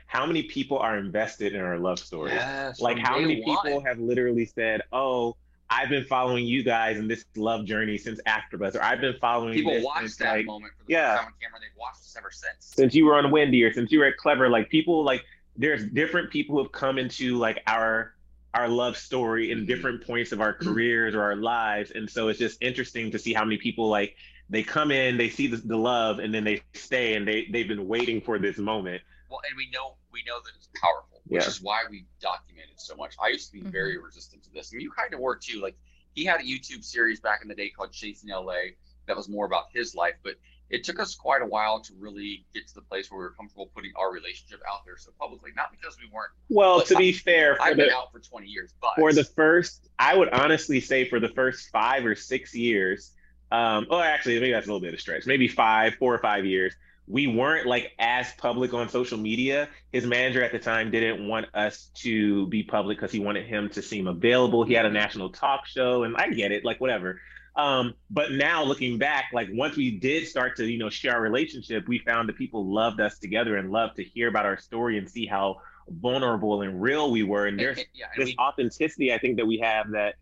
[0.06, 2.32] how many people are invested in our love story.
[2.32, 3.56] Yes, like how many one.
[3.56, 5.36] people have literally said, "Oh,
[5.70, 9.54] I've been following you guys in this love journey since AfterBuzz, or I've been following
[9.54, 11.12] people this watch since, that like, moment for the yeah.
[11.12, 11.60] first time on camera.
[11.60, 12.56] They've watched this ever since.
[12.60, 15.24] Since you were on Wendy, or since you were at Clevver, like people like
[15.56, 18.14] there's different people who have come into like our
[18.54, 19.66] our love story in Mhm.
[19.66, 23.32] different points of our careers or our lives, and so it's just interesting to see
[23.32, 24.16] how many people like
[24.50, 27.68] they come in, they see the, the love, and then they stay, and they they've
[27.68, 29.02] been waiting for this moment.
[29.30, 31.48] Well, and we know we know that it's powerful, which Yeah.
[31.48, 33.14] is why we documented so much.
[33.22, 33.72] I used to be Mhm.
[33.72, 35.60] very resistant to this, and you kind of were too.
[35.60, 35.76] Like
[36.14, 39.46] he had a YouTube series back in the day called Chasing LA that was more
[39.46, 40.36] about his life, but
[40.70, 43.32] it took us quite a while to really get to the place where we were
[43.32, 45.50] comfortable putting our relationship out there so publicly.
[45.54, 46.32] Not because we weren't.
[46.48, 49.24] Well, to be fair, for I've been the, out for 20 years, but for the
[49.24, 53.12] first, I would honestly say for the first five or six years,
[53.52, 55.26] um, oh, actually, maybe that's a little bit of a stretch.
[55.26, 56.74] Maybe five, four or five years.
[57.06, 59.68] We weren't like as public on social media.
[59.92, 63.68] His manager at the time didn't want us to be public because he wanted him
[63.70, 64.64] to seem available.
[64.64, 67.20] He had a national talk show, and I get it, like whatever.
[67.56, 71.20] Um, but now looking back, like once we did start to, you know, share our
[71.20, 74.98] relationship, we found that people loved us together and loved to hear about our story
[74.98, 77.46] and see how vulnerable and real we were.
[77.46, 80.16] And there's yeah, and this we, authenticity I think that we have that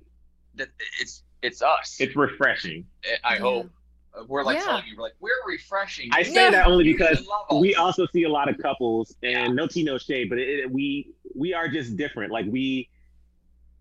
[0.57, 0.69] that
[1.01, 1.97] it's it's us.
[2.01, 2.87] it's refreshing.
[3.25, 3.71] I hope
[4.27, 4.65] we're like Yeah.
[4.65, 6.11] telling you, we're like we're refreshing.
[6.13, 6.51] I say Yeah.
[6.51, 9.47] that only because we also see a lot of couples, and Yeah.
[9.49, 12.31] no tea, no shade, but it, it- we we are just different.
[12.33, 12.89] Like we,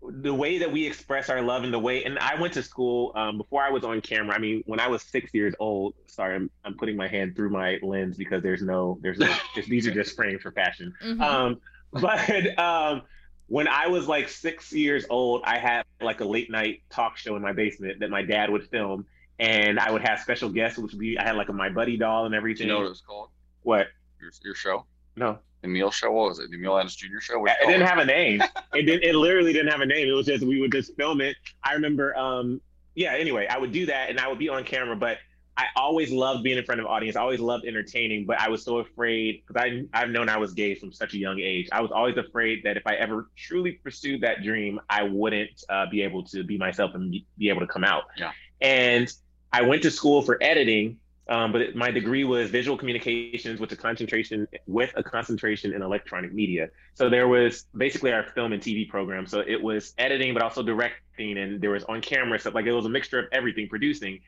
[0.02, 3.12] the way that we express our love and the way, and I went to school
[3.14, 4.34] um, before I was on camera.
[4.34, 5.94] I mean, when I was six years old.
[6.06, 9.68] Sorry, I'm I'm putting my hand through my lens because there's no there's no just,
[9.68, 10.94] these are just frames for fashion.
[11.04, 11.20] Mhm.
[11.20, 11.60] Um,
[11.92, 13.02] but um,
[13.48, 17.36] when I was like six years old, I had like a late night talk show
[17.36, 19.06] in my basement that my dad would film,
[19.38, 21.96] and I would have special guests, which would be I had like a my buddy
[21.96, 22.66] doll and everything.
[22.66, 23.28] you know what it was called?
[23.62, 23.88] What?
[24.20, 26.10] Your, your show, No, the Emil show.
[26.12, 26.50] What was it?
[26.50, 27.20] The Emil Adams Jr.
[27.20, 27.44] show.
[27.46, 28.40] It didn't have a name.
[28.74, 29.04] it didn't.
[29.04, 30.08] It literally didn't have a name.
[30.08, 31.36] It was just we would just film it.
[31.64, 32.16] I remember.
[32.16, 32.60] Um,
[32.94, 33.14] yeah.
[33.14, 35.18] Anyway, I would do that, and I would be on camera, but.
[35.54, 37.14] I always loved being in front of audience.
[37.14, 40.54] I always loved entertaining, but I was so afraid because I I've known I was
[40.54, 41.68] gay from such a young age.
[41.72, 45.90] I was always afraid that if I ever truly pursued that dream, I wouldn't uh,
[45.90, 48.04] be able to be myself and be, be able to come out.
[48.16, 48.32] Yeah.
[48.62, 49.12] And
[49.52, 50.98] I went to school for editing,
[51.28, 55.82] Um, but it, my degree was visual communications with a concentration with a concentration in
[55.82, 56.68] electronic media.
[56.94, 59.26] So there was basically our film and TV program.
[59.26, 62.54] So it was editing, but also directing, and there was on camera stuff.
[62.54, 64.20] Like it was a mixture of everything, producing.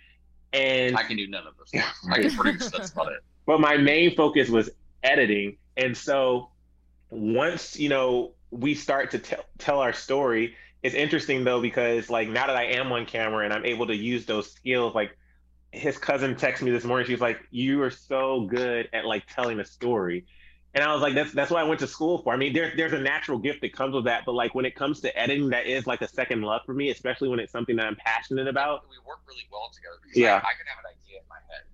[0.53, 1.70] And I can do none of those.
[1.70, 1.85] Things.
[2.12, 2.70] I can produce.
[2.70, 3.20] That's about it.
[3.47, 4.70] But my main focus was
[5.03, 6.49] editing, and so
[7.11, 12.29] once you know we start to tell tell our story, it's interesting though because like
[12.31, 15.18] now that I am on camera and I'm able to use those skills, like
[15.73, 17.07] his cousin texted me this morning.
[17.07, 20.27] She was like, "You are so good at like telling a story,"
[20.75, 22.77] and I was like, "That's that's what I went to school for." I mean, there's
[22.77, 25.51] there's a natural gift that comes with that, but like when it comes to editing,
[25.51, 28.49] that is like a second love for me, especially when it's something that I'm passionate
[28.49, 28.83] about.
[28.90, 30.35] We work really well together because Yeah.
[30.42, 31.64] I, I can have an idea in my head,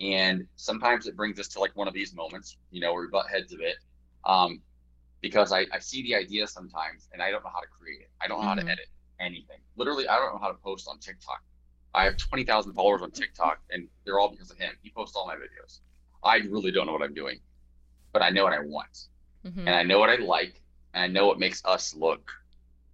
[0.00, 3.08] and sometimes it brings us to like one of these moments, you know, where we
[3.08, 3.76] butt heads a bit,
[4.24, 4.62] um,
[5.20, 8.10] because I, I see the idea sometimes and I don't know how to create it.
[8.20, 8.62] I don't know how Mhm.
[8.64, 8.86] to edit
[9.18, 9.58] anything.
[9.76, 11.42] Literally, I don't know how to post on TikTok.
[11.94, 14.72] I have 20,000 followers on TikTok, and they're all because of him.
[14.82, 15.80] He posts all my videos.
[16.22, 17.40] I really don't know what I'm doing,
[18.12, 19.08] but I know what I want,
[19.44, 19.58] Mhm.
[19.66, 20.62] and I know what I like,
[20.94, 22.30] and I know what makes us look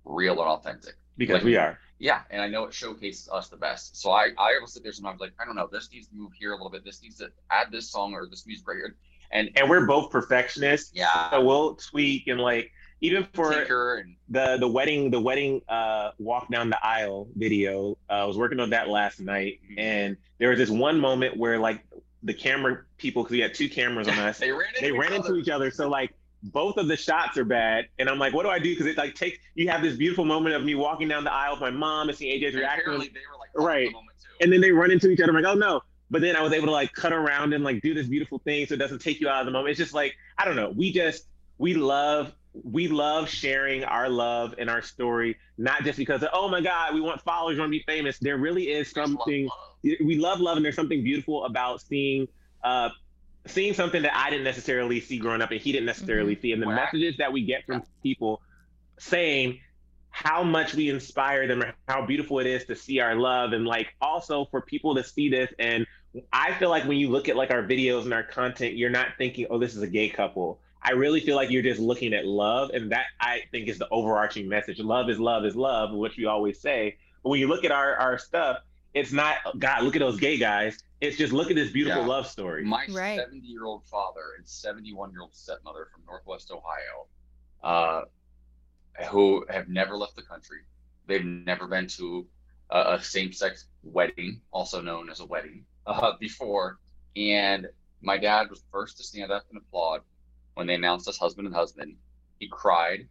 [0.04, 0.94] real and authentic.
[1.18, 1.78] Because Like- we are.
[1.98, 3.96] Yeah, and I know it showcases us the best.
[3.96, 6.32] So I, I will sit there sometimes like, I don't know, this needs to move
[6.34, 6.84] here a little bit.
[6.84, 8.96] This needs to add this song or this music right here.
[9.32, 10.90] And And we're both perfectionists.
[10.94, 12.70] yeah, So we'll tweak and like
[13.02, 18.12] even for and the the wedding the wedding uh walk down the aisle video uh,
[18.14, 19.78] i was working on that last night Mhm.
[19.78, 21.84] and there was this one moment where like
[22.22, 24.98] the camera people because we had two cameras on us they ran into they each
[24.98, 25.16] ran other.
[25.28, 26.10] into each other so like
[26.42, 28.96] both of the shots are bad and i'm like what do i do because it
[28.96, 31.70] like takes you have this beautiful moment of me walking down the aisle with my
[31.70, 33.88] mom and seeing aj's reaction apparently they were like Right.
[33.88, 34.30] the moment too.
[34.40, 36.52] and then they run into each other i'm like oh no but then i was
[36.52, 39.20] able to like cut around and like do this beautiful thing so it doesn't take
[39.20, 39.70] you out of the moment.
[39.70, 40.70] It's just like i don't know.
[40.70, 41.24] We just
[41.58, 42.32] we love
[42.64, 46.94] we love sharing our love and our story not just because of, oh my god
[46.94, 48.18] we want followers we want to be famous.
[48.18, 49.48] There really is something
[49.82, 52.28] we love love and there's something beautiful about seeing
[52.64, 52.88] uh
[53.46, 56.52] seeing something that i didn't necessarily see growing up and he didn't necessarily see.
[56.52, 58.40] And the messages that we get from people
[58.98, 59.60] saying
[60.16, 63.66] how much we inspire them or how beautiful it is to see our love and
[63.66, 65.86] like also for people to see this and
[66.32, 69.08] i feel like when you look at like our videos and our content you're not
[69.18, 72.24] thinking oh this is a gay couple i really feel like you're just looking at
[72.26, 76.16] love and that i think is the overarching message love is love is love which
[76.16, 78.58] we always say but when you look at our our stuff
[78.94, 82.08] it's not god look at those gay guys it's just look at this beautiful Yeah.
[82.08, 83.18] love story My Right.
[83.18, 87.06] 70 year old father and 71 year old stepmother from Northwest Ohio,
[87.62, 88.02] uh,
[89.10, 90.60] who have never left the country.
[91.06, 92.26] They've never been to
[92.70, 96.78] a, a same sex wedding, also known as a wedding, uh, before.
[97.16, 97.68] And
[98.02, 100.02] my dad was the first to stand up and applaud
[100.54, 101.96] when they announced us husband and husband.
[102.38, 103.08] He cried.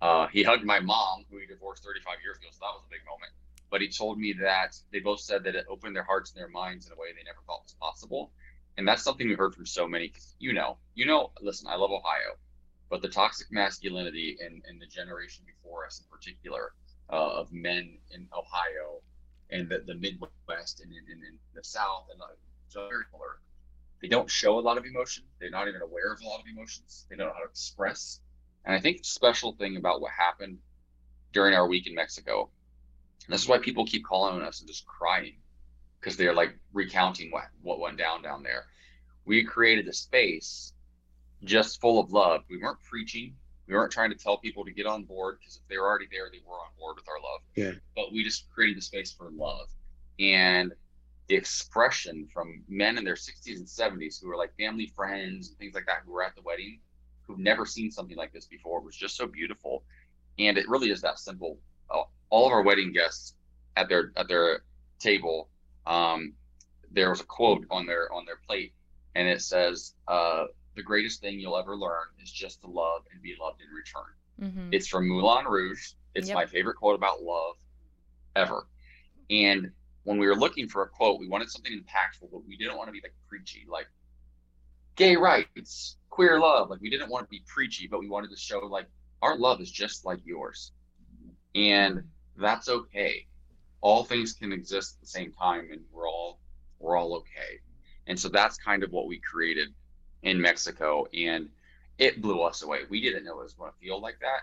[0.00, 2.90] Uh, he hugged my mom, who he divorced 35 years ago, so that was a
[2.90, 3.32] big moment.
[3.70, 6.48] But he told me that they both said that it opened their hearts and their
[6.48, 8.32] minds in a way they never thought was possible.
[8.76, 10.08] And that's something we heard from so many.
[10.08, 12.36] 'cause you know, you know, listen, I love Ohio,
[12.90, 16.72] but the toxic masculinity in, in the generation before us in particular
[17.10, 18.81] uh, of men in Ohio
[19.52, 22.20] and the, the Midwest and in, the South and
[22.68, 23.38] so very similar.
[24.00, 25.24] They don't show a lot of emotion.
[25.38, 27.06] They're not even aware of a lot of emotions.
[27.08, 28.20] They don't know how to express.
[28.64, 30.58] And I think the special thing about what happened
[31.32, 32.50] during our week in Mexico,
[33.26, 35.36] and this is why people keep calling on us and just crying
[36.00, 38.66] because they're like recounting what, what went down down there.
[39.24, 40.72] We created a space
[41.44, 42.42] just full of love.
[42.50, 43.36] We weren't preaching.
[43.72, 46.08] We weren't trying to tell people to get on board because if they were already
[46.10, 47.40] there, they were on board with our love.
[47.56, 47.72] Yeah.
[47.96, 49.68] But we just created the space for love.
[50.20, 50.72] And
[51.28, 55.58] the expression from men in their 60s and 70s who were like family friends and
[55.58, 56.80] things like that who were at the wedding
[57.22, 59.84] who've never seen something like this before was just so beautiful
[60.38, 61.56] and it really is that simple
[61.88, 63.34] Uh, all of our wedding guests
[63.76, 64.64] at their at their
[64.98, 65.48] table
[65.86, 66.34] um,
[66.90, 68.74] there was a quote on their on their plate
[69.14, 73.20] and it says uh, the greatest thing you'll ever learn is just to love and
[73.22, 74.74] be loved in return Mhm.
[74.74, 75.92] it's from Moulin Rouge.
[76.14, 76.34] It's Yep.
[76.34, 77.56] my favorite quote about love
[78.34, 78.66] ever.
[79.30, 79.72] And
[80.04, 82.88] when we were looking for a quote, we wanted something impactful, but we didn't want
[82.88, 83.88] to be like preachy, like
[84.96, 86.70] gay rights, queer love.
[86.70, 88.88] Like we didn't want to be preachy, but we wanted to show like
[89.20, 90.72] our love is just like yours.
[91.54, 93.26] And that's okay.
[93.80, 96.40] All things can exist at the same time and we're all
[96.78, 97.60] we're all okay.
[98.06, 99.74] And so that's kind of what we created
[100.22, 101.48] in Mexico and
[101.98, 102.80] it blew us away.
[102.88, 104.40] We didn't know it was going to feel like that.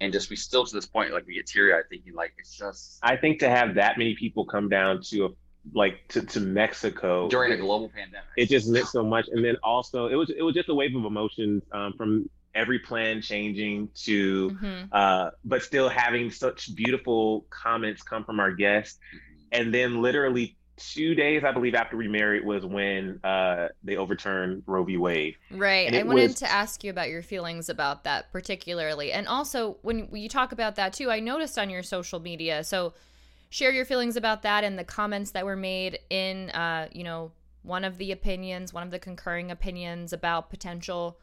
[0.00, 2.56] And just we still to this point, like we get teary eyed thinking like it's
[2.56, 5.28] just i think to have that many people come down to a
[5.74, 8.24] like to, to mexico during a global pandemic.
[8.38, 10.96] it just meant so much and then also it was it was just a wave
[10.96, 14.88] of emotions um, from every plan changing to Mhm.
[14.92, 18.98] uh, but still having such beautiful comments come from our guests
[19.52, 24.62] and then literally two days, I believe, after we married was when uh, they overturned
[24.66, 24.96] Roe v.
[24.96, 25.36] Wade.
[25.50, 25.94] Right.
[25.94, 26.34] I wanted was...
[26.36, 30.76] to ask you about your feelings about that particularly, and also when you talk about
[30.76, 32.64] that too, I noticed on your social media.
[32.64, 32.94] So
[33.50, 37.32] share your feelings about that and the comments that were made in, uh, you know,
[37.62, 41.18] one of the opinions, one of the concurring opinions about potential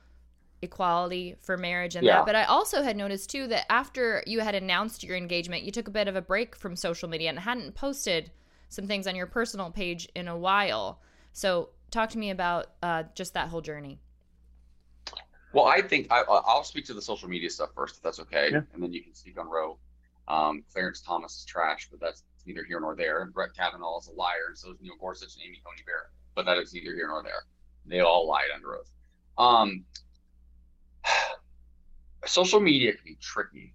[0.61, 2.17] equality for marriage and yeah.
[2.17, 2.25] that.
[2.25, 5.87] But I also had noticed too that after you had announced your engagement, you took
[5.87, 8.31] a bit of a break from social media and hadn't posted
[8.69, 10.99] some things on your personal page in a while.
[11.33, 13.99] So talk to me about uh, just that whole journey.
[15.53, 18.49] Well, I think I, will speak to the social media stuff first, if that's okay,
[18.51, 18.61] yeah.
[18.73, 19.77] and then you can speak on Roe.
[20.27, 23.21] Um, Clarence Thomas is trash, but that's neither here nor there.
[23.21, 26.09] And Brett Kavanaugh is a liar, and so is Neil Gorsuch and Amy Coney Barrett,
[26.35, 27.43] but that is neither here nor there.
[27.85, 28.91] They all lied under oath.
[29.37, 29.85] Um,
[32.25, 33.73] social media can be tricky.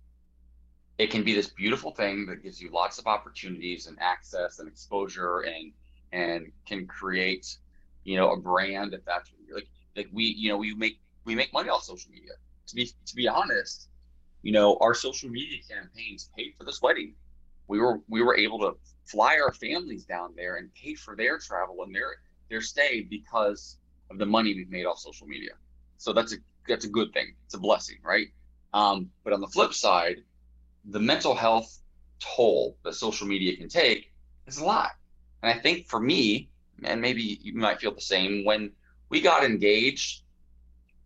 [1.03, 4.69] It can be this beautiful thing that gives you lots of opportunities and access and
[4.69, 5.73] exposure and
[6.13, 7.57] and can create,
[8.05, 9.69] you know, a brand if that's what you're like.
[9.97, 12.31] Like we, you know, we make we make money off social media.
[12.69, 13.89] To be to be honest,
[14.43, 17.17] you know, our social media campaigns paid for this wedding.
[17.67, 21.37] We were we were able to fly our families down there and pay for their
[21.39, 22.15] travel and their
[22.49, 23.77] their stay because
[24.09, 25.55] of the money we've made off social media.
[25.99, 26.37] So that's a
[26.69, 27.35] that's a good thing.
[27.47, 28.29] It's a blessing, right?
[28.73, 30.19] Um, but on the flip side,
[30.85, 31.79] the mental health
[32.21, 34.13] toll that social media can take
[34.47, 34.93] is a lot.
[35.43, 36.49] And I think for me,
[36.85, 38.73] and maybe you might feel the same, when
[39.09, 40.23] we got engaged,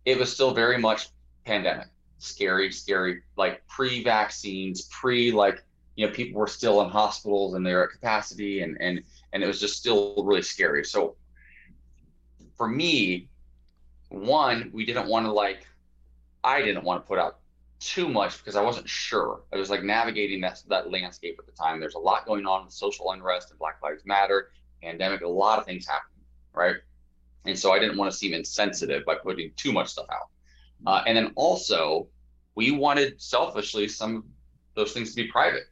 [0.05, 1.09] it was still very much
[1.45, 1.87] pandemic,
[2.17, 5.63] scary, scary, like pre-vaccines, pre like
[5.95, 9.47] you know people were still in hospitals and they're at capacity, and and and it
[9.47, 10.83] was just still really scary.
[10.83, 11.15] So
[12.55, 13.27] for me,
[14.09, 15.67] one, we didn't want to like,
[16.43, 17.39] I didn't want to put out
[17.79, 19.41] too much because I wasn't sure.
[19.53, 21.79] I was like navigating that that landscape at the time.
[21.79, 25.59] There's a lot going on with social unrest and Black Lives Matter, pandemic, a lot
[25.59, 26.75] of things happening, right?
[27.45, 30.29] And so I didn't want to seem insensitive by putting too much stuff out.
[30.85, 32.07] Uh, and then also,
[32.55, 34.23] we wanted selfishly some of
[34.75, 35.63] those things to be private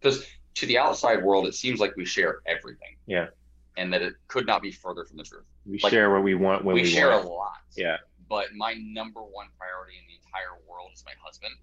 [0.00, 2.96] because to the outside world, it seems like we share everything.
[3.06, 3.28] Yeah
[3.76, 5.44] and that it could not be further from the truth.
[5.64, 7.24] We like, share what we want when we, we share want.
[7.24, 7.58] a lot.
[7.76, 7.96] Yeah.
[8.28, 11.54] But my number one priority in the entire world is my husband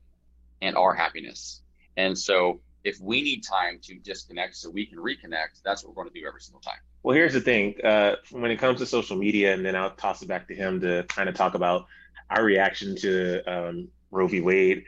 [0.62, 1.62] and our happiness.
[1.96, 6.04] And so if we need time to disconnect so we can reconnect, that's what we're
[6.04, 6.80] going to do every single time.
[7.04, 7.76] Well, here's the thing.
[7.84, 10.82] Uh, when it comes to social media, and then I'll toss it back to him
[10.82, 11.88] to kind of talk about
[12.30, 14.42] our reaction to um, Roe v.
[14.42, 14.84] Wade,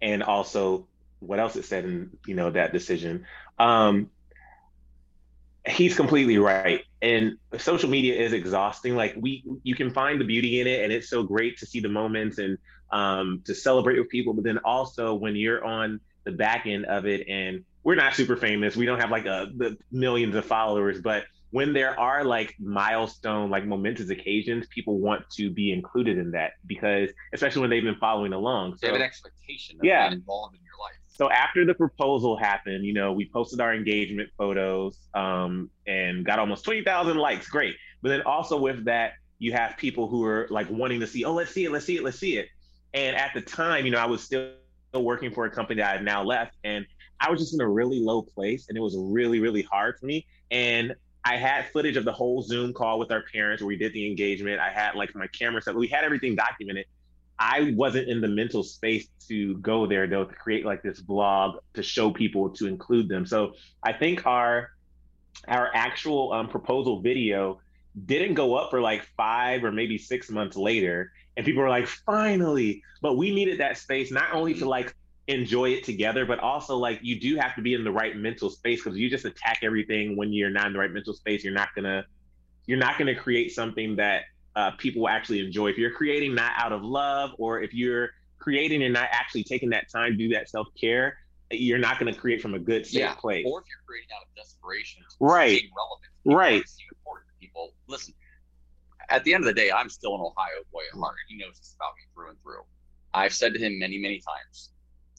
[0.00, 0.86] and also
[1.20, 3.26] what else it said in you know that decision.
[3.58, 4.10] Um,
[5.66, 10.60] he's completely right and social media is exhausting like we you can find the beauty
[10.60, 12.58] in it and it's so great to see the moments and
[12.94, 17.06] um, to celebrate with people but then also when you're on the back end of
[17.06, 21.00] it and we're not super famous we don't have like a, the millions of followers
[21.02, 26.30] but when there are like milestone like momentous occasions people want to be included in
[26.30, 30.08] that because especially when they've been following along so, they have an expectation of yeah.
[30.08, 33.72] being involved in your life so after the proposal happened, you know, we posted our
[33.72, 37.48] engagement photos um, and got almost 20,000 likes.
[37.48, 37.76] Great.
[38.02, 41.32] But then also with that, you have people who are like wanting to see, oh,
[41.32, 42.48] let's see it, let's see it, let's see it.
[42.94, 44.52] And at the time, you know, I was still
[44.94, 46.56] working for a company that I've now left.
[46.62, 46.86] And
[47.20, 50.06] I was just in a really low place and it was really, really hard for
[50.06, 50.26] me.
[50.50, 53.92] And I had footage of the whole Zoom call with our parents where we did
[53.92, 54.60] the engagement.
[54.60, 56.86] I had like my camera set, we had everything documented.
[57.38, 61.58] I wasn't in the mental space to go there though to create like this blog
[61.74, 63.26] to show people to include them.
[63.26, 64.70] So I think our
[65.48, 67.60] our actual um, proposal video
[68.06, 71.86] didn't go up for like five or maybe six months later, and people were like,
[71.86, 74.94] "Finally!" But we needed that space not only to like
[75.26, 78.50] enjoy it together, but also like you do have to be in the right mental
[78.50, 81.44] space because you just attack everything when you're not in the right mental space.
[81.44, 82.04] You're not gonna
[82.66, 84.24] you're not gonna create something that
[84.56, 85.68] uh, people will actually enjoy.
[85.68, 89.70] If you're creating not out of love, or if you're creating and not actually taking
[89.70, 91.18] that time to do that self care,
[91.50, 93.14] you're not going to create from a good safe yeah.
[93.14, 93.44] place.
[93.48, 95.62] Or if you're creating out of desperation, right?
[95.76, 96.64] Relevant, right.
[97.54, 97.74] People.
[97.86, 98.14] Listen,
[99.10, 101.16] at the end of the day, I'm still an Ohio boy at heart.
[101.28, 102.62] He knows this about me through and through.
[103.14, 104.70] I've said to him many, many times,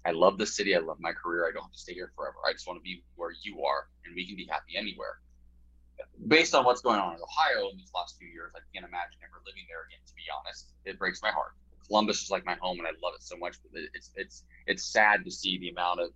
[0.05, 0.75] I love the city.
[0.75, 1.47] I love my career.
[1.47, 2.35] I don't have to stay here forever.
[2.47, 5.19] I just want to be where you are, and we can be happy anywhere
[6.27, 9.17] based on what's going on in Ohio in these last few years, I can't imagine
[9.23, 9.99] ever living there again.
[10.05, 11.53] To be honest, it breaks my heart.
[11.87, 13.57] Columbus is like my home, and I love it so much.
[13.61, 16.09] But it's it's it's sad to see the amount of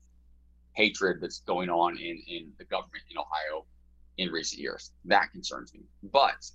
[0.73, 3.65] hatred that's going on in in the government in Ohio
[4.19, 4.91] in recent years.
[5.05, 5.81] That concerns me.
[6.03, 6.45] But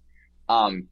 [0.49, 0.87] um,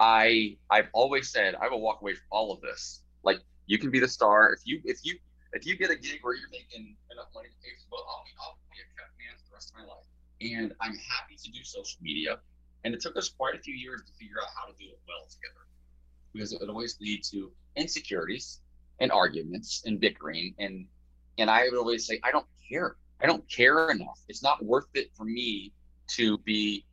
[0.00, 3.02] I I've always said I will walk away from all of this.
[3.22, 5.16] Like you can be the star if you if you
[5.52, 8.24] if you get a gig where you're making enough money to pay for boat, I'll
[8.24, 10.06] be I'll be a cut man for the rest of my life
[10.40, 12.38] And I'm happy to do social media.
[12.84, 14.98] And it took us quite a few years to figure out how to do it
[15.06, 15.66] well together
[16.32, 18.60] because it would always lead to insecurities
[19.00, 20.54] and arguments and bickering.
[20.58, 20.86] And
[21.38, 22.96] and I would always say, I don't care.
[23.20, 24.20] I don't care enough.
[24.28, 25.72] It's not worth it for me
[26.16, 26.84] to be,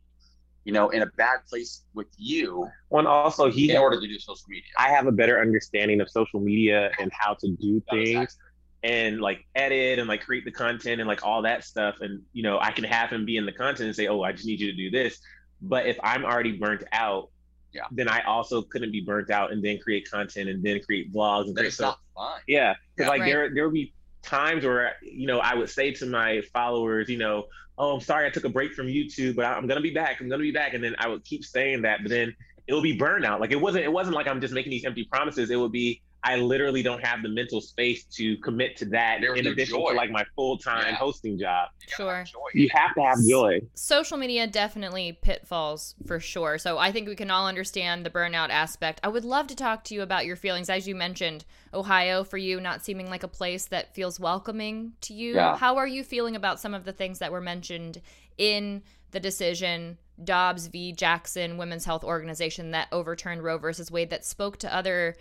[0.64, 2.68] you know, in a bad place with you.
[2.88, 4.64] One also he in order to do social media.
[4.78, 8.36] I have a better understanding of social media and how to do things
[8.82, 11.96] and like edit and like create the content and like all that stuff.
[12.00, 14.32] And you know, I can have him be in the content and say, Oh, I
[14.32, 15.18] just need you to do this.
[15.62, 17.30] But if I'm already burnt out,
[17.72, 17.82] yeah.
[17.90, 21.46] then I also couldn't be burnt out and then create content and then create vlogs
[21.46, 22.40] and then it's so, not fun.
[22.46, 22.74] Yeah.
[22.94, 23.08] Because Yeah.
[23.08, 23.26] like Right.
[23.32, 23.92] there there would be
[24.26, 27.44] times where you know I would say to my followers, you know,
[27.78, 30.20] oh I'm sorry I took a break from YouTube, but I'm gonna be back.
[30.20, 30.74] I'm gonna be back.
[30.74, 32.34] And then I would keep saying that, but then
[32.66, 33.40] it would be burnout.
[33.40, 35.50] Like it wasn't it wasn't like I'm just making these empty promises.
[35.50, 39.34] It would be I literally don't have the mental space to commit to that There
[39.36, 39.90] in addition joy.
[39.90, 40.94] to like my full time Yeah.
[40.96, 41.68] hosting job.
[41.82, 42.14] You Sure.
[42.16, 42.28] have.
[42.52, 43.60] You have to have joy.
[43.74, 46.58] social media definitely pitfalls for sure.
[46.58, 48.98] So I think we can all understand the burnout aspect.
[49.04, 50.68] I would love to talk to you about your feelings.
[50.68, 55.14] As you mentioned, Ohio for you not seeming like a place that feels welcoming to
[55.14, 55.34] you.
[55.34, 55.56] Yeah.
[55.56, 58.00] How are you feeling about some of the things that were mentioned
[58.36, 60.92] in the decision Dobbs v.
[60.92, 65.14] Jackson Women's Health Organization that overturned Roe versus Wade that spoke to other,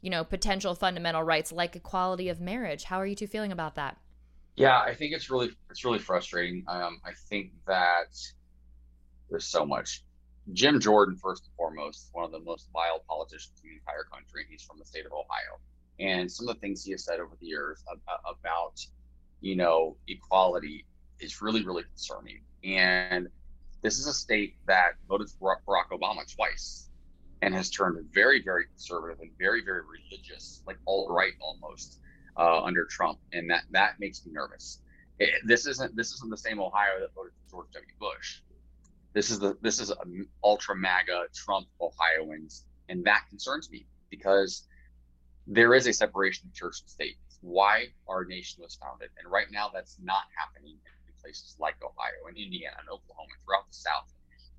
[0.00, 2.84] you know, potential fundamental rights like equality of marriage?
[2.84, 3.96] How are you two feeling about that?
[4.56, 6.64] Yeah, I think it's really it's really frustrating.
[6.66, 8.16] Um, I think that
[9.30, 10.02] there's so much.
[10.52, 14.46] Jim Jordan, first and foremost, one of the most vile politicians in the entire country.
[14.50, 15.60] He's from the state of Ohio,
[16.00, 18.80] and some of the things he has said over the years about, about
[19.40, 20.86] you know equality
[21.20, 22.40] is really really concerning.
[22.64, 23.28] And
[23.82, 26.87] this is a state that voted for Barack Obama twice,
[27.42, 32.00] and has turned very very conservative and very very religious, like alt right almost
[32.36, 34.82] uh, under Trump, and that that makes me nervous.
[35.18, 37.94] It- this isn't this isn't the same Ohio that voted for George W.
[37.98, 38.40] Bush.
[39.14, 39.92] This is the this is
[40.44, 44.66] ultra MAGA Trump Ohioans, and that concerns me because
[45.46, 47.16] there is a separation of church and state.
[47.26, 50.76] It's why our nation was founded, and right now that's not happening
[51.06, 54.12] in places like Ohio and Indiana and Oklahoma and throughout the South.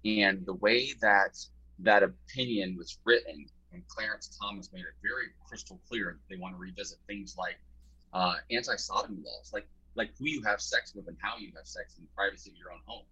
[0.05, 1.37] And the way that
[1.83, 6.55] that opinion was written, and Clarence Thomas made it very crystal clear that they want
[6.55, 7.59] to revisit things like
[8.13, 11.95] uh, anti-sodomy laws, like like who you have sex with and how you have sex
[11.97, 13.03] in the privacy of your own home.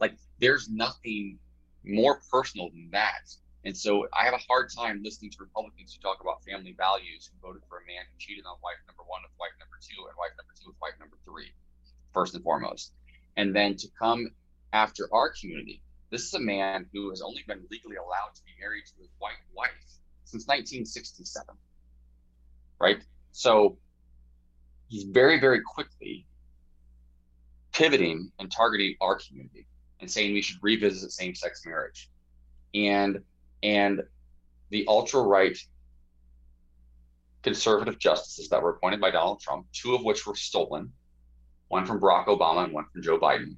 [0.00, 1.38] Like there's nothing
[1.84, 3.30] more personal than that.
[3.64, 7.30] And so I have a hard time listening to Republicans who talk about family values
[7.30, 10.06] who voted for a man who cheated on wife number one with wife number two
[10.06, 11.50] and wife number two with wife number three,
[12.12, 12.92] first and foremost.
[13.36, 14.28] And then to come
[14.72, 15.80] after our community.
[16.10, 19.08] This is a man who has only been legally allowed to be married to his
[19.18, 19.70] white wife
[20.24, 21.54] since 1967.
[22.80, 23.02] Right?
[23.32, 23.78] So
[24.88, 26.26] he's very, very quickly
[27.72, 29.66] pivoting and targeting our community
[30.00, 32.10] and saying we should revisit same-sex marriage.
[32.74, 33.20] And
[33.62, 34.02] and
[34.70, 35.58] the ultra-right
[37.42, 40.92] conservative justices that were appointed by Donald Trump, two of which were stolen,
[41.68, 43.56] one from Barack Obama and one from Joe Biden.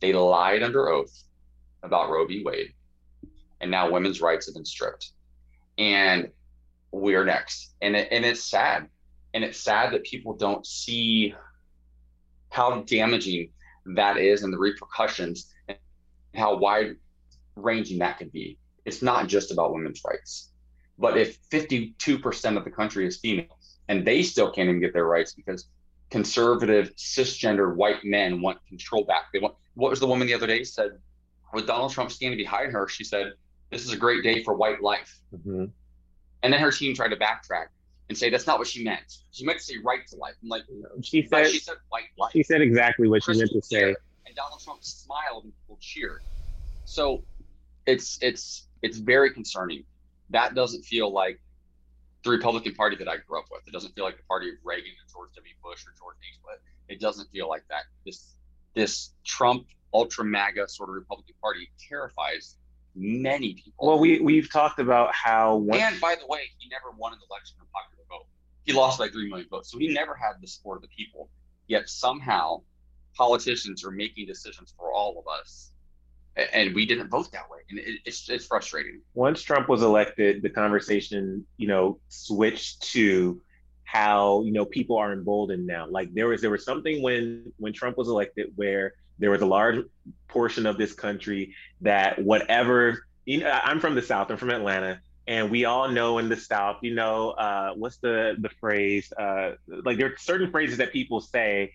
[0.00, 1.12] They lied under oath
[1.82, 2.42] about Roe v.
[2.44, 2.72] Wade,
[3.60, 5.10] and now women's rights have been stripped.
[5.78, 6.30] And
[6.92, 7.74] we're next.
[7.80, 8.88] And it, and it's sad.
[9.34, 11.34] And it's sad that people don't see
[12.50, 13.50] how damaging
[13.94, 15.78] that is and the repercussions and
[16.34, 16.96] how wide
[17.54, 18.58] ranging that could be.
[18.84, 20.50] It's not just about women's rights.
[20.98, 25.06] But if 52% of the country is female and they still can't even get their
[25.06, 25.68] rights because
[26.10, 29.24] conservative cisgender white men want control back.
[29.32, 30.98] They want what was the woman the other day said
[31.52, 33.32] with Donald Trump standing behind her, she said,
[33.70, 35.18] This is a great day for white life.
[35.34, 35.70] Mhm.
[36.42, 37.66] And then her team tried to backtrack
[38.08, 39.18] and say that's not what she meant.
[39.32, 40.34] She meant to say right to life.
[40.42, 40.62] I'm like,
[41.02, 42.32] She said she said white life.
[42.32, 43.94] she said exactly what she meant to say.
[44.26, 46.22] And Donald Trump smiled and people cheered.
[46.84, 47.24] So
[47.86, 49.84] it's it's it's very concerning.
[50.30, 51.40] That doesn't feel like
[52.26, 53.62] the Republican Party that I grew up with.
[53.66, 55.54] It doesn't feel like the party of Reagan or George W.
[55.62, 56.38] Bush or George H.
[56.42, 56.60] Bush.
[56.88, 57.84] It doesn't feel like that.
[58.04, 58.34] This
[58.74, 62.56] this Trump ultra MAGA sort of Republican Party terrifies
[62.94, 63.86] many people.
[63.86, 67.18] Well, we we've talked about how one, and by the way, he never won an
[67.30, 68.26] election on popular vote.
[68.64, 71.28] He lost by three million votes, so he never had the support of the people.
[71.68, 72.62] Yet somehow,
[73.14, 75.72] politicians are making decisions for all of us,
[76.36, 79.00] and we didn't vote that way, and it, it's it's frustrating.
[79.14, 83.40] once Trump was elected, the conversation, you know, switched to
[83.84, 85.86] how you know people are emboldened now.
[85.88, 89.46] Like there was there was something when when Trump was elected where there was a
[89.46, 89.84] large
[90.28, 95.00] portion of this country that whatever you know, I'm from the South, I'm from Atlanta,
[95.26, 99.12] and we all know in the South, you know, uh, what's the the phrase?
[99.12, 101.72] Uh, like there are certain phrases that people say,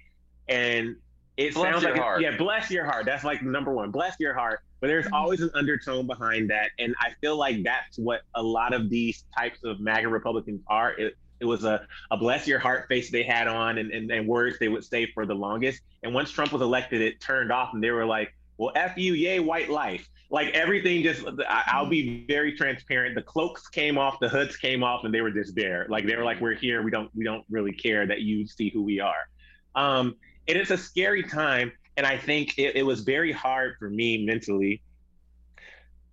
[0.48, 0.96] and
[1.38, 2.22] it Bless sounds like heart.
[2.22, 3.06] yeah, bless your heart.
[3.06, 3.90] That's like number one.
[3.92, 4.62] Bless your heart.
[4.80, 5.14] But there's Mhm.
[5.14, 9.24] always an undertone behind that, and I feel like that's what a lot of these
[9.38, 10.94] types of MAGA Republicans are.
[11.00, 14.28] It, it was a, a bless your heart face they had on, and, and, and
[14.28, 15.82] words they would say for the longest.
[16.04, 19.14] And once Trump was elected, it turned off, and they were like, "Well, f you,
[19.14, 23.16] yay, white life." Like everything, just I, I'll be very transparent.
[23.16, 25.86] The cloaks came off, the hoods came off, and they were just there.
[25.90, 26.82] Like they were like, "We're here.
[26.84, 29.28] We don't we don't really care that you see who we are."
[29.76, 30.16] Um,
[30.48, 34.26] it is a scary time and i think it, it was very hard for me
[34.26, 34.82] mentally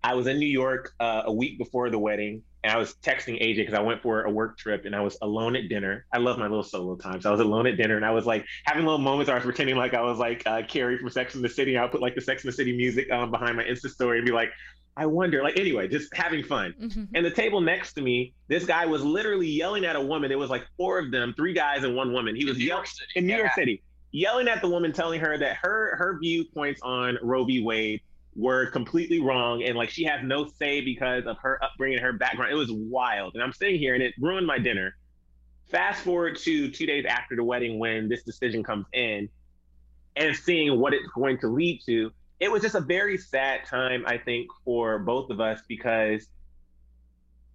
[0.05, 3.41] i was in new york uh, a week before the wedding and i was texting
[3.43, 6.19] aj because i went for a work trip and i was alone at dinner i
[6.19, 8.45] love my little solo time so i was alone at dinner and i was like
[8.65, 11.35] having little moments where i was pretending like i was like uh, carrie from sex
[11.35, 13.57] in the city i would put like the sex in the city music um, behind
[13.57, 14.51] my insta story and be like
[14.97, 17.09] i wonder like anyway just having fun Mhm.
[17.15, 20.33] and the table next to me, this guy was literally yelling at a woman.
[20.33, 22.35] It was like four of them, three guys and one woman.
[22.35, 23.13] He In was New yelling York City.
[23.17, 27.19] in New York City, yelling at the woman, telling her that her her viewpoints on
[27.23, 27.63] Roe v.
[27.63, 28.01] Wade
[28.37, 32.53] were completely wrong, and like she has no say because of her upbringing, her background.
[32.53, 34.97] It was wild, and I'm sitting here, and it ruined my dinner.
[35.71, 39.29] Fast forward to two days after the wedding, when this decision comes in,
[40.17, 42.11] and seeing what it's going to lead to.
[42.41, 46.29] It was just a very sad time, I think, for both of us because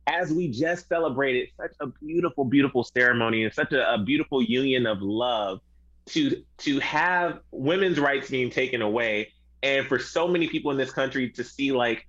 [0.08, 4.86] as we just celebrated such a beautiful, beautiful ceremony and such a, a beautiful union
[4.86, 5.62] of love,
[6.08, 9.32] to to have women's rights being taken away,
[9.62, 12.08] and for so many people in this country to see like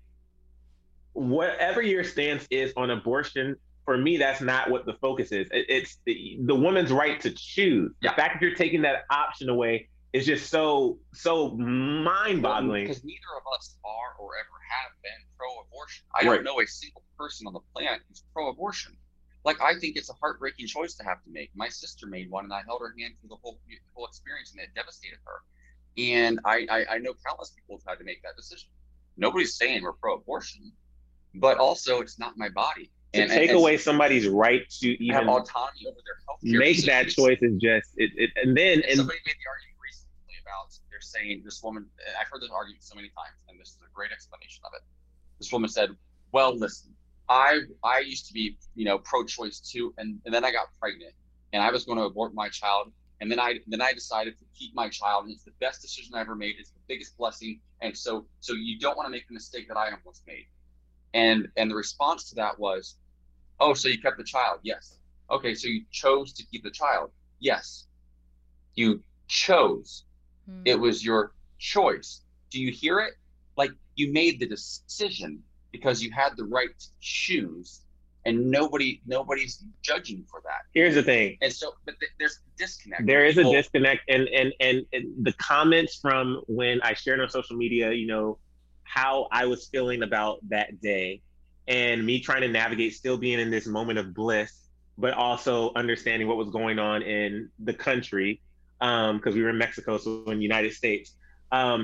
[1.13, 5.49] whatever your stance is on abortion, for me, that's not what the focus is.
[5.53, 7.93] It, it's the, the woman's right to choose.
[8.01, 8.11] Yeah.
[8.11, 12.85] The fact that you're taking that option away is just so so mind-boggling.
[12.85, 16.05] Because neither of us are or ever have been pro-abortion.
[16.15, 16.37] I Right.
[16.37, 18.97] don't know a single person on the planet who's pro-abortion.
[19.45, 21.51] Like I think it's a heartbreaking choice to have to make.
[21.55, 23.59] My sister made one, and I held her hand through the whole
[23.95, 25.43] whole experience, and it devastated her.
[25.97, 28.69] And I, I, I know countless people who've had to make that decision.
[29.17, 30.73] Nobody's saying we're pro-abortion,
[31.37, 32.91] but also it's not my body.
[33.13, 37.09] to take and away somebody's right to even have autonomy over their health make that
[37.09, 40.73] choice is just it, it and then And and somebody made the argument recently about
[40.91, 41.87] they're saying this woman.
[42.19, 44.83] I've heard this argument so many times, and this is a great explanation of it.
[45.39, 45.91] This woman said,
[46.33, 46.95] "Well, listen,
[47.29, 51.12] I I used to be you know pro-choice too, and, and then I got pregnant,
[51.53, 54.45] and I was going to abort my child, and then I then I decided to
[54.59, 56.57] keep my child, and it's the best decision I ever made.
[56.59, 59.77] It's the biggest blessing, and so so you don't want to make the mistake that
[59.77, 60.47] I almost made."
[61.14, 62.97] And and the response to that was,
[63.61, 64.61] "Oh, so you kept the child?
[64.62, 64.99] Yes.
[65.31, 67.11] Okay, so you chose to keep the child?
[67.41, 67.87] Yes.
[68.75, 70.05] You chose."
[70.51, 70.62] Mm.
[70.66, 72.20] It was your choice.
[72.51, 73.14] Do you hear it?
[73.57, 75.43] Like you made the decision
[75.77, 77.68] because you had the right to choose,
[78.27, 79.55] and nobody nobody's
[79.89, 80.62] judging for that.
[80.79, 83.03] here's the thing And so, but th- there's a disconnect.
[83.12, 86.25] there is a disconnect and, and and and the comments from
[86.59, 88.27] when i shared on social media you know
[88.97, 91.09] how i was feeling about that day
[91.81, 94.53] and me trying to navigate still being in this moment of bliss
[95.05, 97.31] but also understanding what was going on in
[97.68, 98.31] the country
[99.18, 101.09] because we were in mexico so in the united states
[101.61, 101.81] um,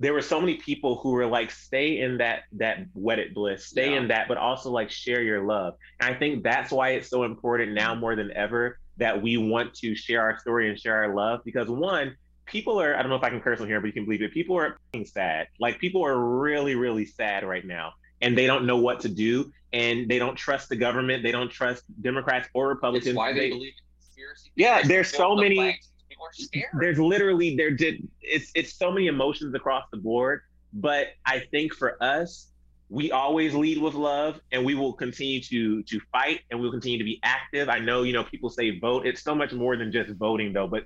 [0.00, 3.90] there were so many people who were like stay in that that wedded bliss stay
[3.92, 3.98] Yeah.
[3.98, 7.22] in that but also like share your love and i think that's why it's so
[7.24, 8.00] important now mm-hmm.
[8.00, 11.68] more than ever that we want to share our story and share our love because
[11.68, 12.16] one
[12.46, 14.22] people are i don't know if i can curse on here but you can believe
[14.22, 18.66] it people are sad like people are really really sad right now and they don't
[18.66, 22.68] know what to do and they don't trust the government they don't trust democrats or
[22.68, 24.50] republicans It's why they They- believe in conspiracy.
[24.56, 25.80] Yeah, there's so the many-.
[26.24, 26.70] Are scared.
[26.80, 30.40] there's literally there did it's it's so many emotions across the board
[30.72, 32.48] but i think for us
[32.90, 36.98] we always lead with love and we will continue to to fight and we'll continue
[36.98, 39.90] to be active i know you know people say vote it's so much more than
[39.92, 40.84] just voting though but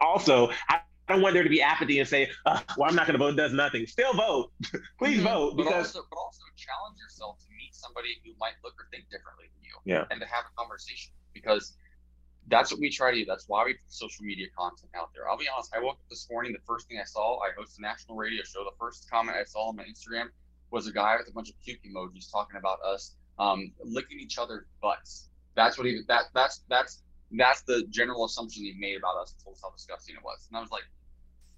[0.00, 3.06] also i I don't want there to be apathy and say, "Ugh, "Well, I'm not
[3.06, 3.36] going to vote.
[3.36, 4.52] Does nothing." Still vote.
[4.98, 5.24] Please Mhm.
[5.24, 8.88] vote but because also, but also challenge yourself to meet somebody who might look or
[8.90, 9.76] think differently than you.
[9.84, 10.06] Yeah.
[10.10, 11.76] And to have a conversation because
[12.48, 13.24] that's what we try to do.
[13.24, 15.28] That's why we put social media content out there.
[15.28, 15.74] I'll be honest.
[15.74, 16.52] I woke up this morning.
[16.52, 18.64] The first thing I saw, I host a national radio show.
[18.64, 20.28] The first comment I saw on my Instagram
[20.70, 24.38] was a guy with a bunch of puke emojis talking about us um, licking each
[24.38, 25.28] other's butts.
[25.54, 26.00] That's what he.
[26.08, 30.24] That that's that's that's the general assumption he made about us told how disgusting it
[30.24, 30.46] was.
[30.50, 30.84] And I was like,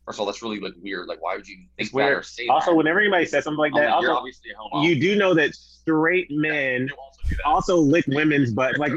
[0.07, 1.07] first of all, that's really like weird.
[1.09, 2.77] Like, why would you even think It's that or say also that?
[2.77, 4.87] whenever anybody says something like I'm that, like, you're also obviously a homo.
[4.87, 7.45] you do know that straight men You also that.
[7.45, 8.79] also lick women's butts.
[8.79, 8.93] Like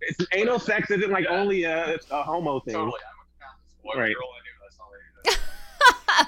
[0.00, 2.74] it's, anal sex isn't like only a, a homo thing.
[2.74, 3.00] Totally.
[3.04, 3.98] I'm a Catholic.
[3.98, 4.14] Right.
[4.14, 4.90] girl I knew, that's all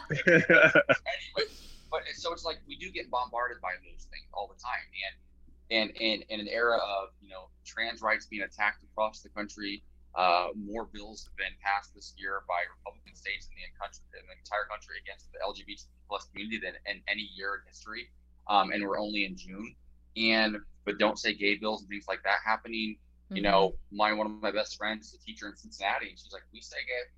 [0.09, 0.25] they
[1.13, 1.51] anyway,
[1.91, 4.87] but it's- so it's like we do get bombarded by those things all the time,
[5.71, 9.29] and and and in an era of you know trans rights being attacked across the
[9.31, 9.83] country,
[10.17, 14.27] uh, more bills have been passed this year by Republican states in the country, in
[14.27, 18.11] the entire country against the LGBT plus community than in any year in history.
[18.47, 19.75] Um, and we're only in June.
[20.17, 22.97] And but don't say gay bills and things like that happening.
[23.27, 23.37] Mm-hmm.
[23.37, 26.33] You know, my one of my best friends is a teacher in Cincinnati, and she's
[26.33, 27.11] like, "We say gay,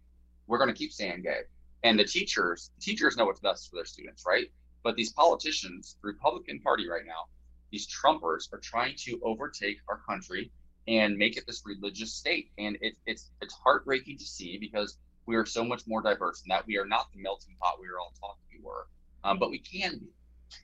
[0.47, 1.41] we're going to keep saying gay."
[1.83, 4.47] And the teachers, the teachers know what's best for their students, right?
[4.83, 7.27] But these politicians, the Republican Party right now,
[7.71, 10.51] these Trumpers are trying to overtake our country
[10.89, 12.51] and make it this religious state.
[12.59, 16.51] And it, it's it's heartbreaking to see because we are so much more diverse and
[16.51, 18.87] that we are not the melting pot we were all taught we were,
[19.25, 20.07] um, but we can be.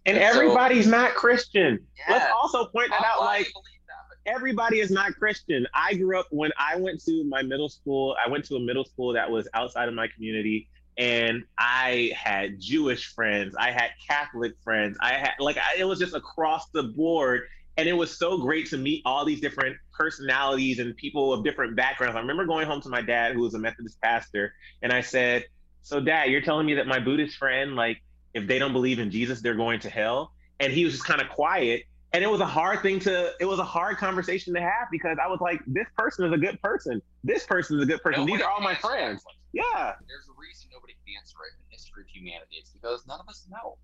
[0.07, 1.85] And, and everybody's so, not Christian.
[1.99, 3.20] Yeah, Let's also point that out.
[3.20, 5.66] Like that, everybody is not Christian.
[5.75, 8.16] I grew up when I went to my middle school.
[8.25, 12.61] I went to a middle school that was outside of my community, and I had
[12.61, 13.57] Jewish friends.
[13.59, 14.97] I had Catholic friends.
[15.01, 18.68] I had like I, it was just across the board and it was so great
[18.70, 22.16] to meet all these different personalities and people of different backgrounds.
[22.16, 25.47] I remember going home to my dad, who was a Methodist pastor, and I said,
[25.83, 28.03] "So, Dad, you're telling me that my Buddhist friend, like,
[28.35, 31.20] if they don't believe in Jesus, they're going to hell?" And he was just kind
[31.20, 33.33] of quiet, and it was a hard thing to.
[33.41, 36.39] It was a hard conversation to have because I was like, "This person is a
[36.39, 37.01] good person.
[37.25, 38.20] This person is a good person.
[38.20, 39.95] Nobody These are all my friends." Yeah.
[40.09, 42.57] There's a reason nobody can answer it in the history of humanity.
[42.59, 43.77] It's because none of us know.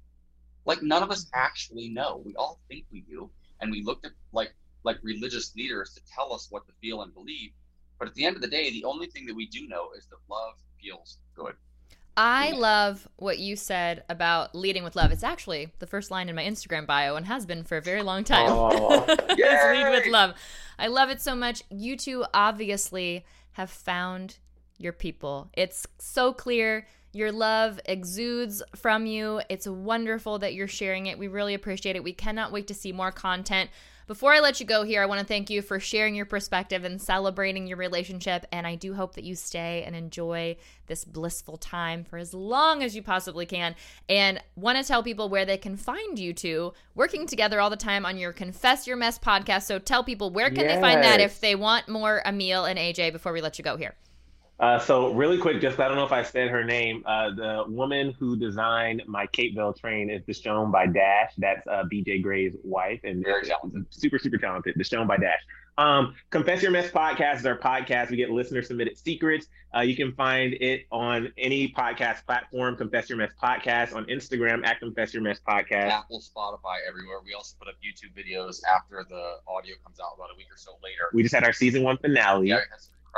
[0.65, 2.23] Like none of us actually know.
[2.25, 3.31] We all think we do
[3.61, 4.55] and we looked at like
[4.85, 7.51] like religious leaders to tell us what to feel and believe.
[7.99, 10.07] But at the end of the day, the only thing that we do know is
[10.07, 11.55] that love feels good.
[12.17, 15.13] I love what you said about leading with love.
[15.13, 18.03] It's actually the first line in my Instagram bio and has been for a very
[18.03, 18.49] long time.
[18.51, 19.05] Oh,
[19.39, 20.35] lead with love.
[20.81, 21.63] I love it so much.
[21.71, 24.39] You two obviously have found
[24.79, 25.49] your people.
[25.53, 26.89] It's so clear.
[27.19, 29.41] Your love exudes from you.
[29.49, 31.19] It's wonderful that you're sharing it.
[31.19, 32.05] We really appreciate it.
[32.05, 33.71] We cannot wait to see more content.
[34.07, 36.85] Before I let you go here, I want to thank you for sharing your perspective
[36.85, 38.47] and celebrating your relationship.
[38.53, 42.85] And I do hope that you stay and enjoy this blissful time for as long
[42.85, 43.75] as you possibly can.
[44.09, 47.77] And want to tell people where they can find you two working together all the
[47.77, 49.65] time on your Confess Your Mess podcast.
[49.65, 50.77] So tell people where can yes.
[50.77, 53.77] they find that if they want more Emil and AJ before we let you go
[53.77, 53.97] here.
[54.61, 57.05] Uh, so really quick, just I don't know if I said her name.
[57.07, 61.33] Uh, the woman who designed my Capeville train is Deshone by Dash.
[61.39, 64.75] That's uh, BJ Gray's wife, and very talented, super super talented.
[64.77, 65.41] Deshone by Dash.
[65.79, 68.11] Um, Confess Your Mess podcast is our podcast.
[68.11, 69.47] We get listener submitted secrets.
[69.75, 72.77] Uh, you can find it on any podcast platform.
[72.77, 75.91] Confess Your Mess podcast on Instagram at Confess Your Mess podcast.
[75.91, 77.19] Apple, Spotify, everywhere.
[77.25, 80.57] We also put up YouTube videos after the audio comes out about a week or
[80.57, 81.11] so later.
[81.13, 82.49] We just had our season one finale.
[82.49, 82.59] Yeah,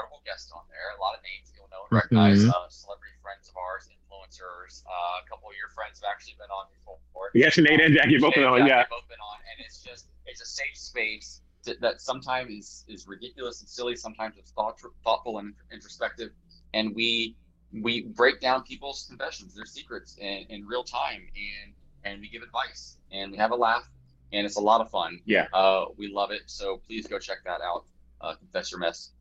[0.00, 0.96] incredible guests on there.
[0.96, 2.40] A lot of names you'll know and recognize.
[2.40, 2.56] Mm-hmm.
[2.56, 4.82] Uh, celebrity friends of ours, influencers.
[4.88, 7.28] Uh, a couple of your friends have actually been on before.
[7.34, 8.66] Yes, Nate and Jackie both been on.
[8.66, 12.84] Yeah, both been on, and it's just it's a safe space to, that sometimes is
[12.88, 13.94] is ridiculous and silly.
[13.94, 16.30] Sometimes it's thought, thoughtful and introspective,
[16.72, 17.36] and we
[17.72, 21.74] we break down people's confessions, their secrets in, in real time, and
[22.04, 23.84] and we give advice, and we have a laugh,
[24.32, 25.20] and it's a lot of fun.
[25.26, 26.42] Yeah, uh, we love it.
[26.46, 27.84] So please go check that out.
[28.20, 29.12] Uh, Confess your mess.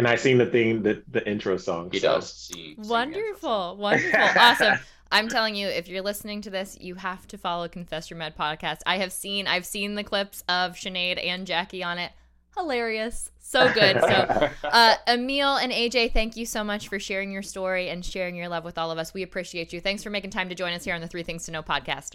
[0.00, 1.90] And I sing the thing, the, the intro song.
[1.92, 2.14] He so.
[2.14, 2.32] does.
[2.32, 4.78] Sing, wonderful, wonderful, awesome.
[5.12, 8.32] I'm telling you, if you're listening to this, you have to follow Confess Your Mess
[8.32, 8.78] podcast.
[8.86, 12.12] I have seen, I've seen the clips of Sinead and Jackie on it.
[12.56, 14.00] Hilarious, so good.
[14.00, 18.36] So, uh, Emil and AJ, thank you so much for sharing your story and sharing
[18.36, 19.12] your love with all of us.
[19.12, 19.82] We appreciate you.
[19.82, 22.14] Thanks for making time to join us here on the Three Things to Know podcast.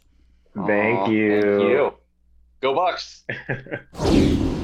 [0.55, 1.41] Thank Aww, you.
[1.41, 1.93] Thank you.
[2.61, 3.25] Go Bucks.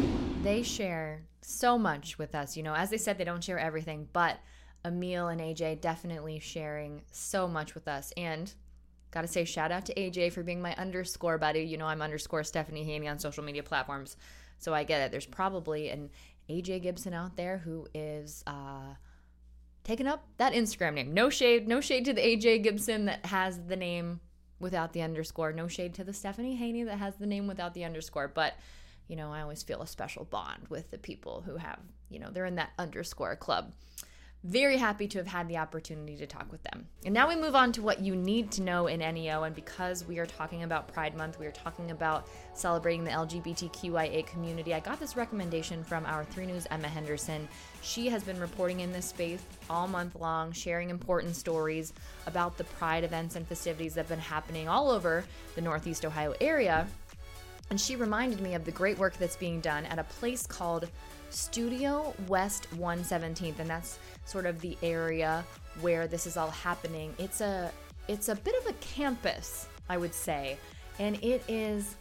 [0.44, 2.58] they share so much with us.
[2.58, 4.40] You know, as they said, they don't share everything, but
[4.84, 8.12] Emil and AJ definitely sharing so much with us.
[8.18, 8.52] And
[9.12, 11.62] gotta say, shout out to AJ for being my underscore buddy.
[11.62, 14.18] You know, I'm underscore Stephanie Haney on social media platforms.
[14.58, 15.12] So I get it.
[15.12, 16.10] There's probably an
[16.50, 18.96] AJ Gibson out there who is uh,
[19.84, 21.14] taking up that Instagram name.
[21.14, 24.22] No shade, no shade to the AJ Gibson that has the name
[24.60, 25.54] without the underscore.
[25.54, 28.28] No shade to the Stephanie Haney that has the name without the underscore.
[28.28, 28.54] But
[29.12, 32.30] you know, I always feel a special bond with the people who have, you know,
[32.32, 33.74] they're in that underscore club.
[34.46, 36.88] Very happy to have had the opportunity to talk with them.
[37.04, 39.44] And now we move on to what you need to know in NEO.
[39.44, 44.26] And because we are talking about Pride Month, we are talking about celebrating the LGBTQIA
[44.26, 44.74] community.
[44.74, 47.50] I got this recommendation from our 3 News Emma Henderson.
[47.82, 51.92] She has been reporting in this space all month long, sharing important stories
[52.26, 56.34] about the Pride events and festivities that have been happening all over the Northeast Ohio
[56.40, 56.88] area.
[57.72, 60.90] And she reminded me of the great work that's being done at a place called
[61.30, 65.46] Studio West 117th, and that's sort of the area
[65.80, 67.16] where this is all happening.
[67.18, 67.72] It's a
[68.10, 70.58] it's a bit of a campus, I would say,
[71.00, 71.96] and it is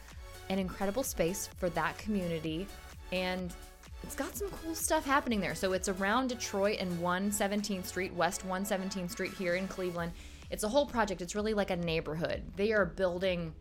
[0.48, 2.66] an incredible space for that community
[3.12, 3.54] and
[4.02, 5.54] it's got some cool stuff happening there.
[5.54, 10.12] So it's around Detroit and 117th Street, West 117th Street here in Cleveland.
[10.50, 11.22] It's a whole project.
[11.22, 12.42] It's really like a neighborhood.
[12.56, 13.54] They are building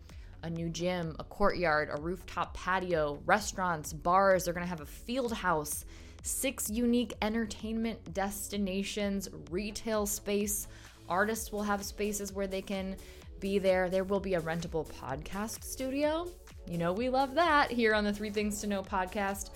[0.43, 4.45] a new gym, a courtyard, a rooftop patio, restaurants, bars.
[4.45, 5.85] They're going to have a field house,
[6.23, 10.67] six unique entertainment destinations, retail space.
[11.07, 12.95] Artists will have spaces where they can
[13.39, 13.89] be there.
[13.89, 16.27] There will be a rentable podcast studio.
[16.67, 19.49] You know, we love that here on the Three Things to Know podcast.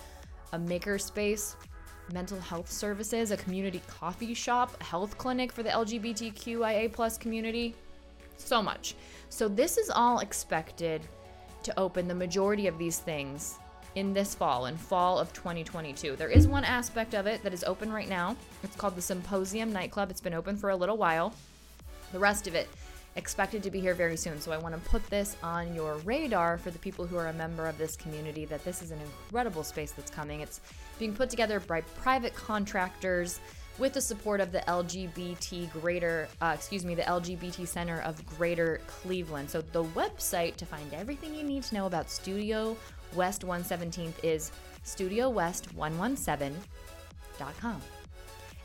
[0.52, 1.56] A maker space,
[2.12, 7.74] mental health services, a community coffee shop, a health clinic for the LGBTQIA plus community.
[8.36, 8.94] So much.
[9.28, 11.02] So this is all expected
[11.62, 13.58] to open the majority of these things
[13.94, 16.16] in this fall, in fall of 2022.
[16.16, 18.36] There is one aspect of it that is open right now.
[18.62, 20.10] It's called the Symposium Nightclub.
[20.10, 21.32] It's been open for a little while.
[22.12, 22.68] The rest of it
[23.16, 24.40] expected to be here very soon.
[24.40, 27.32] So I want to put this on your radar for the people who are a
[27.32, 30.40] member of this community that this is an incredible space that's coming.
[30.40, 30.60] It's
[30.98, 33.40] being put together by private contractors
[33.78, 38.80] with the support of the LGBT Greater, uh, excuse me, the LGBT Center of Greater
[38.86, 39.50] Cleveland.
[39.50, 42.76] So the website to find everything you need to know about Studio
[43.14, 44.52] West 117th is
[44.84, 47.82] studiowest117.com.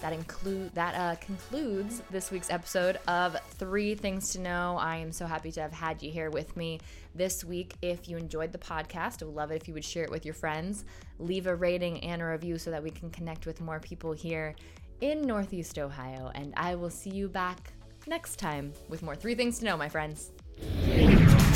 [0.00, 4.76] That include that uh, concludes this week's episode of Three Things to Know.
[4.78, 6.80] I am so happy to have had you here with me
[7.14, 7.74] this week.
[7.80, 10.24] If you enjoyed the podcast, I would love it if you would share it with
[10.24, 10.84] your friends.
[11.18, 14.54] Leave a rating and a review so that we can connect with more people here
[15.00, 16.30] in Northeast Ohio.
[16.34, 17.72] And I will see you back
[18.06, 20.30] next time with more Three Things to Know, my friends.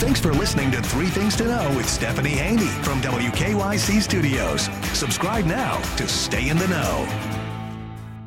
[0.00, 4.62] Thanks for listening to Three Things to Know with Stephanie Haney from WKYC Studios.
[4.96, 7.49] Subscribe now to stay in the know.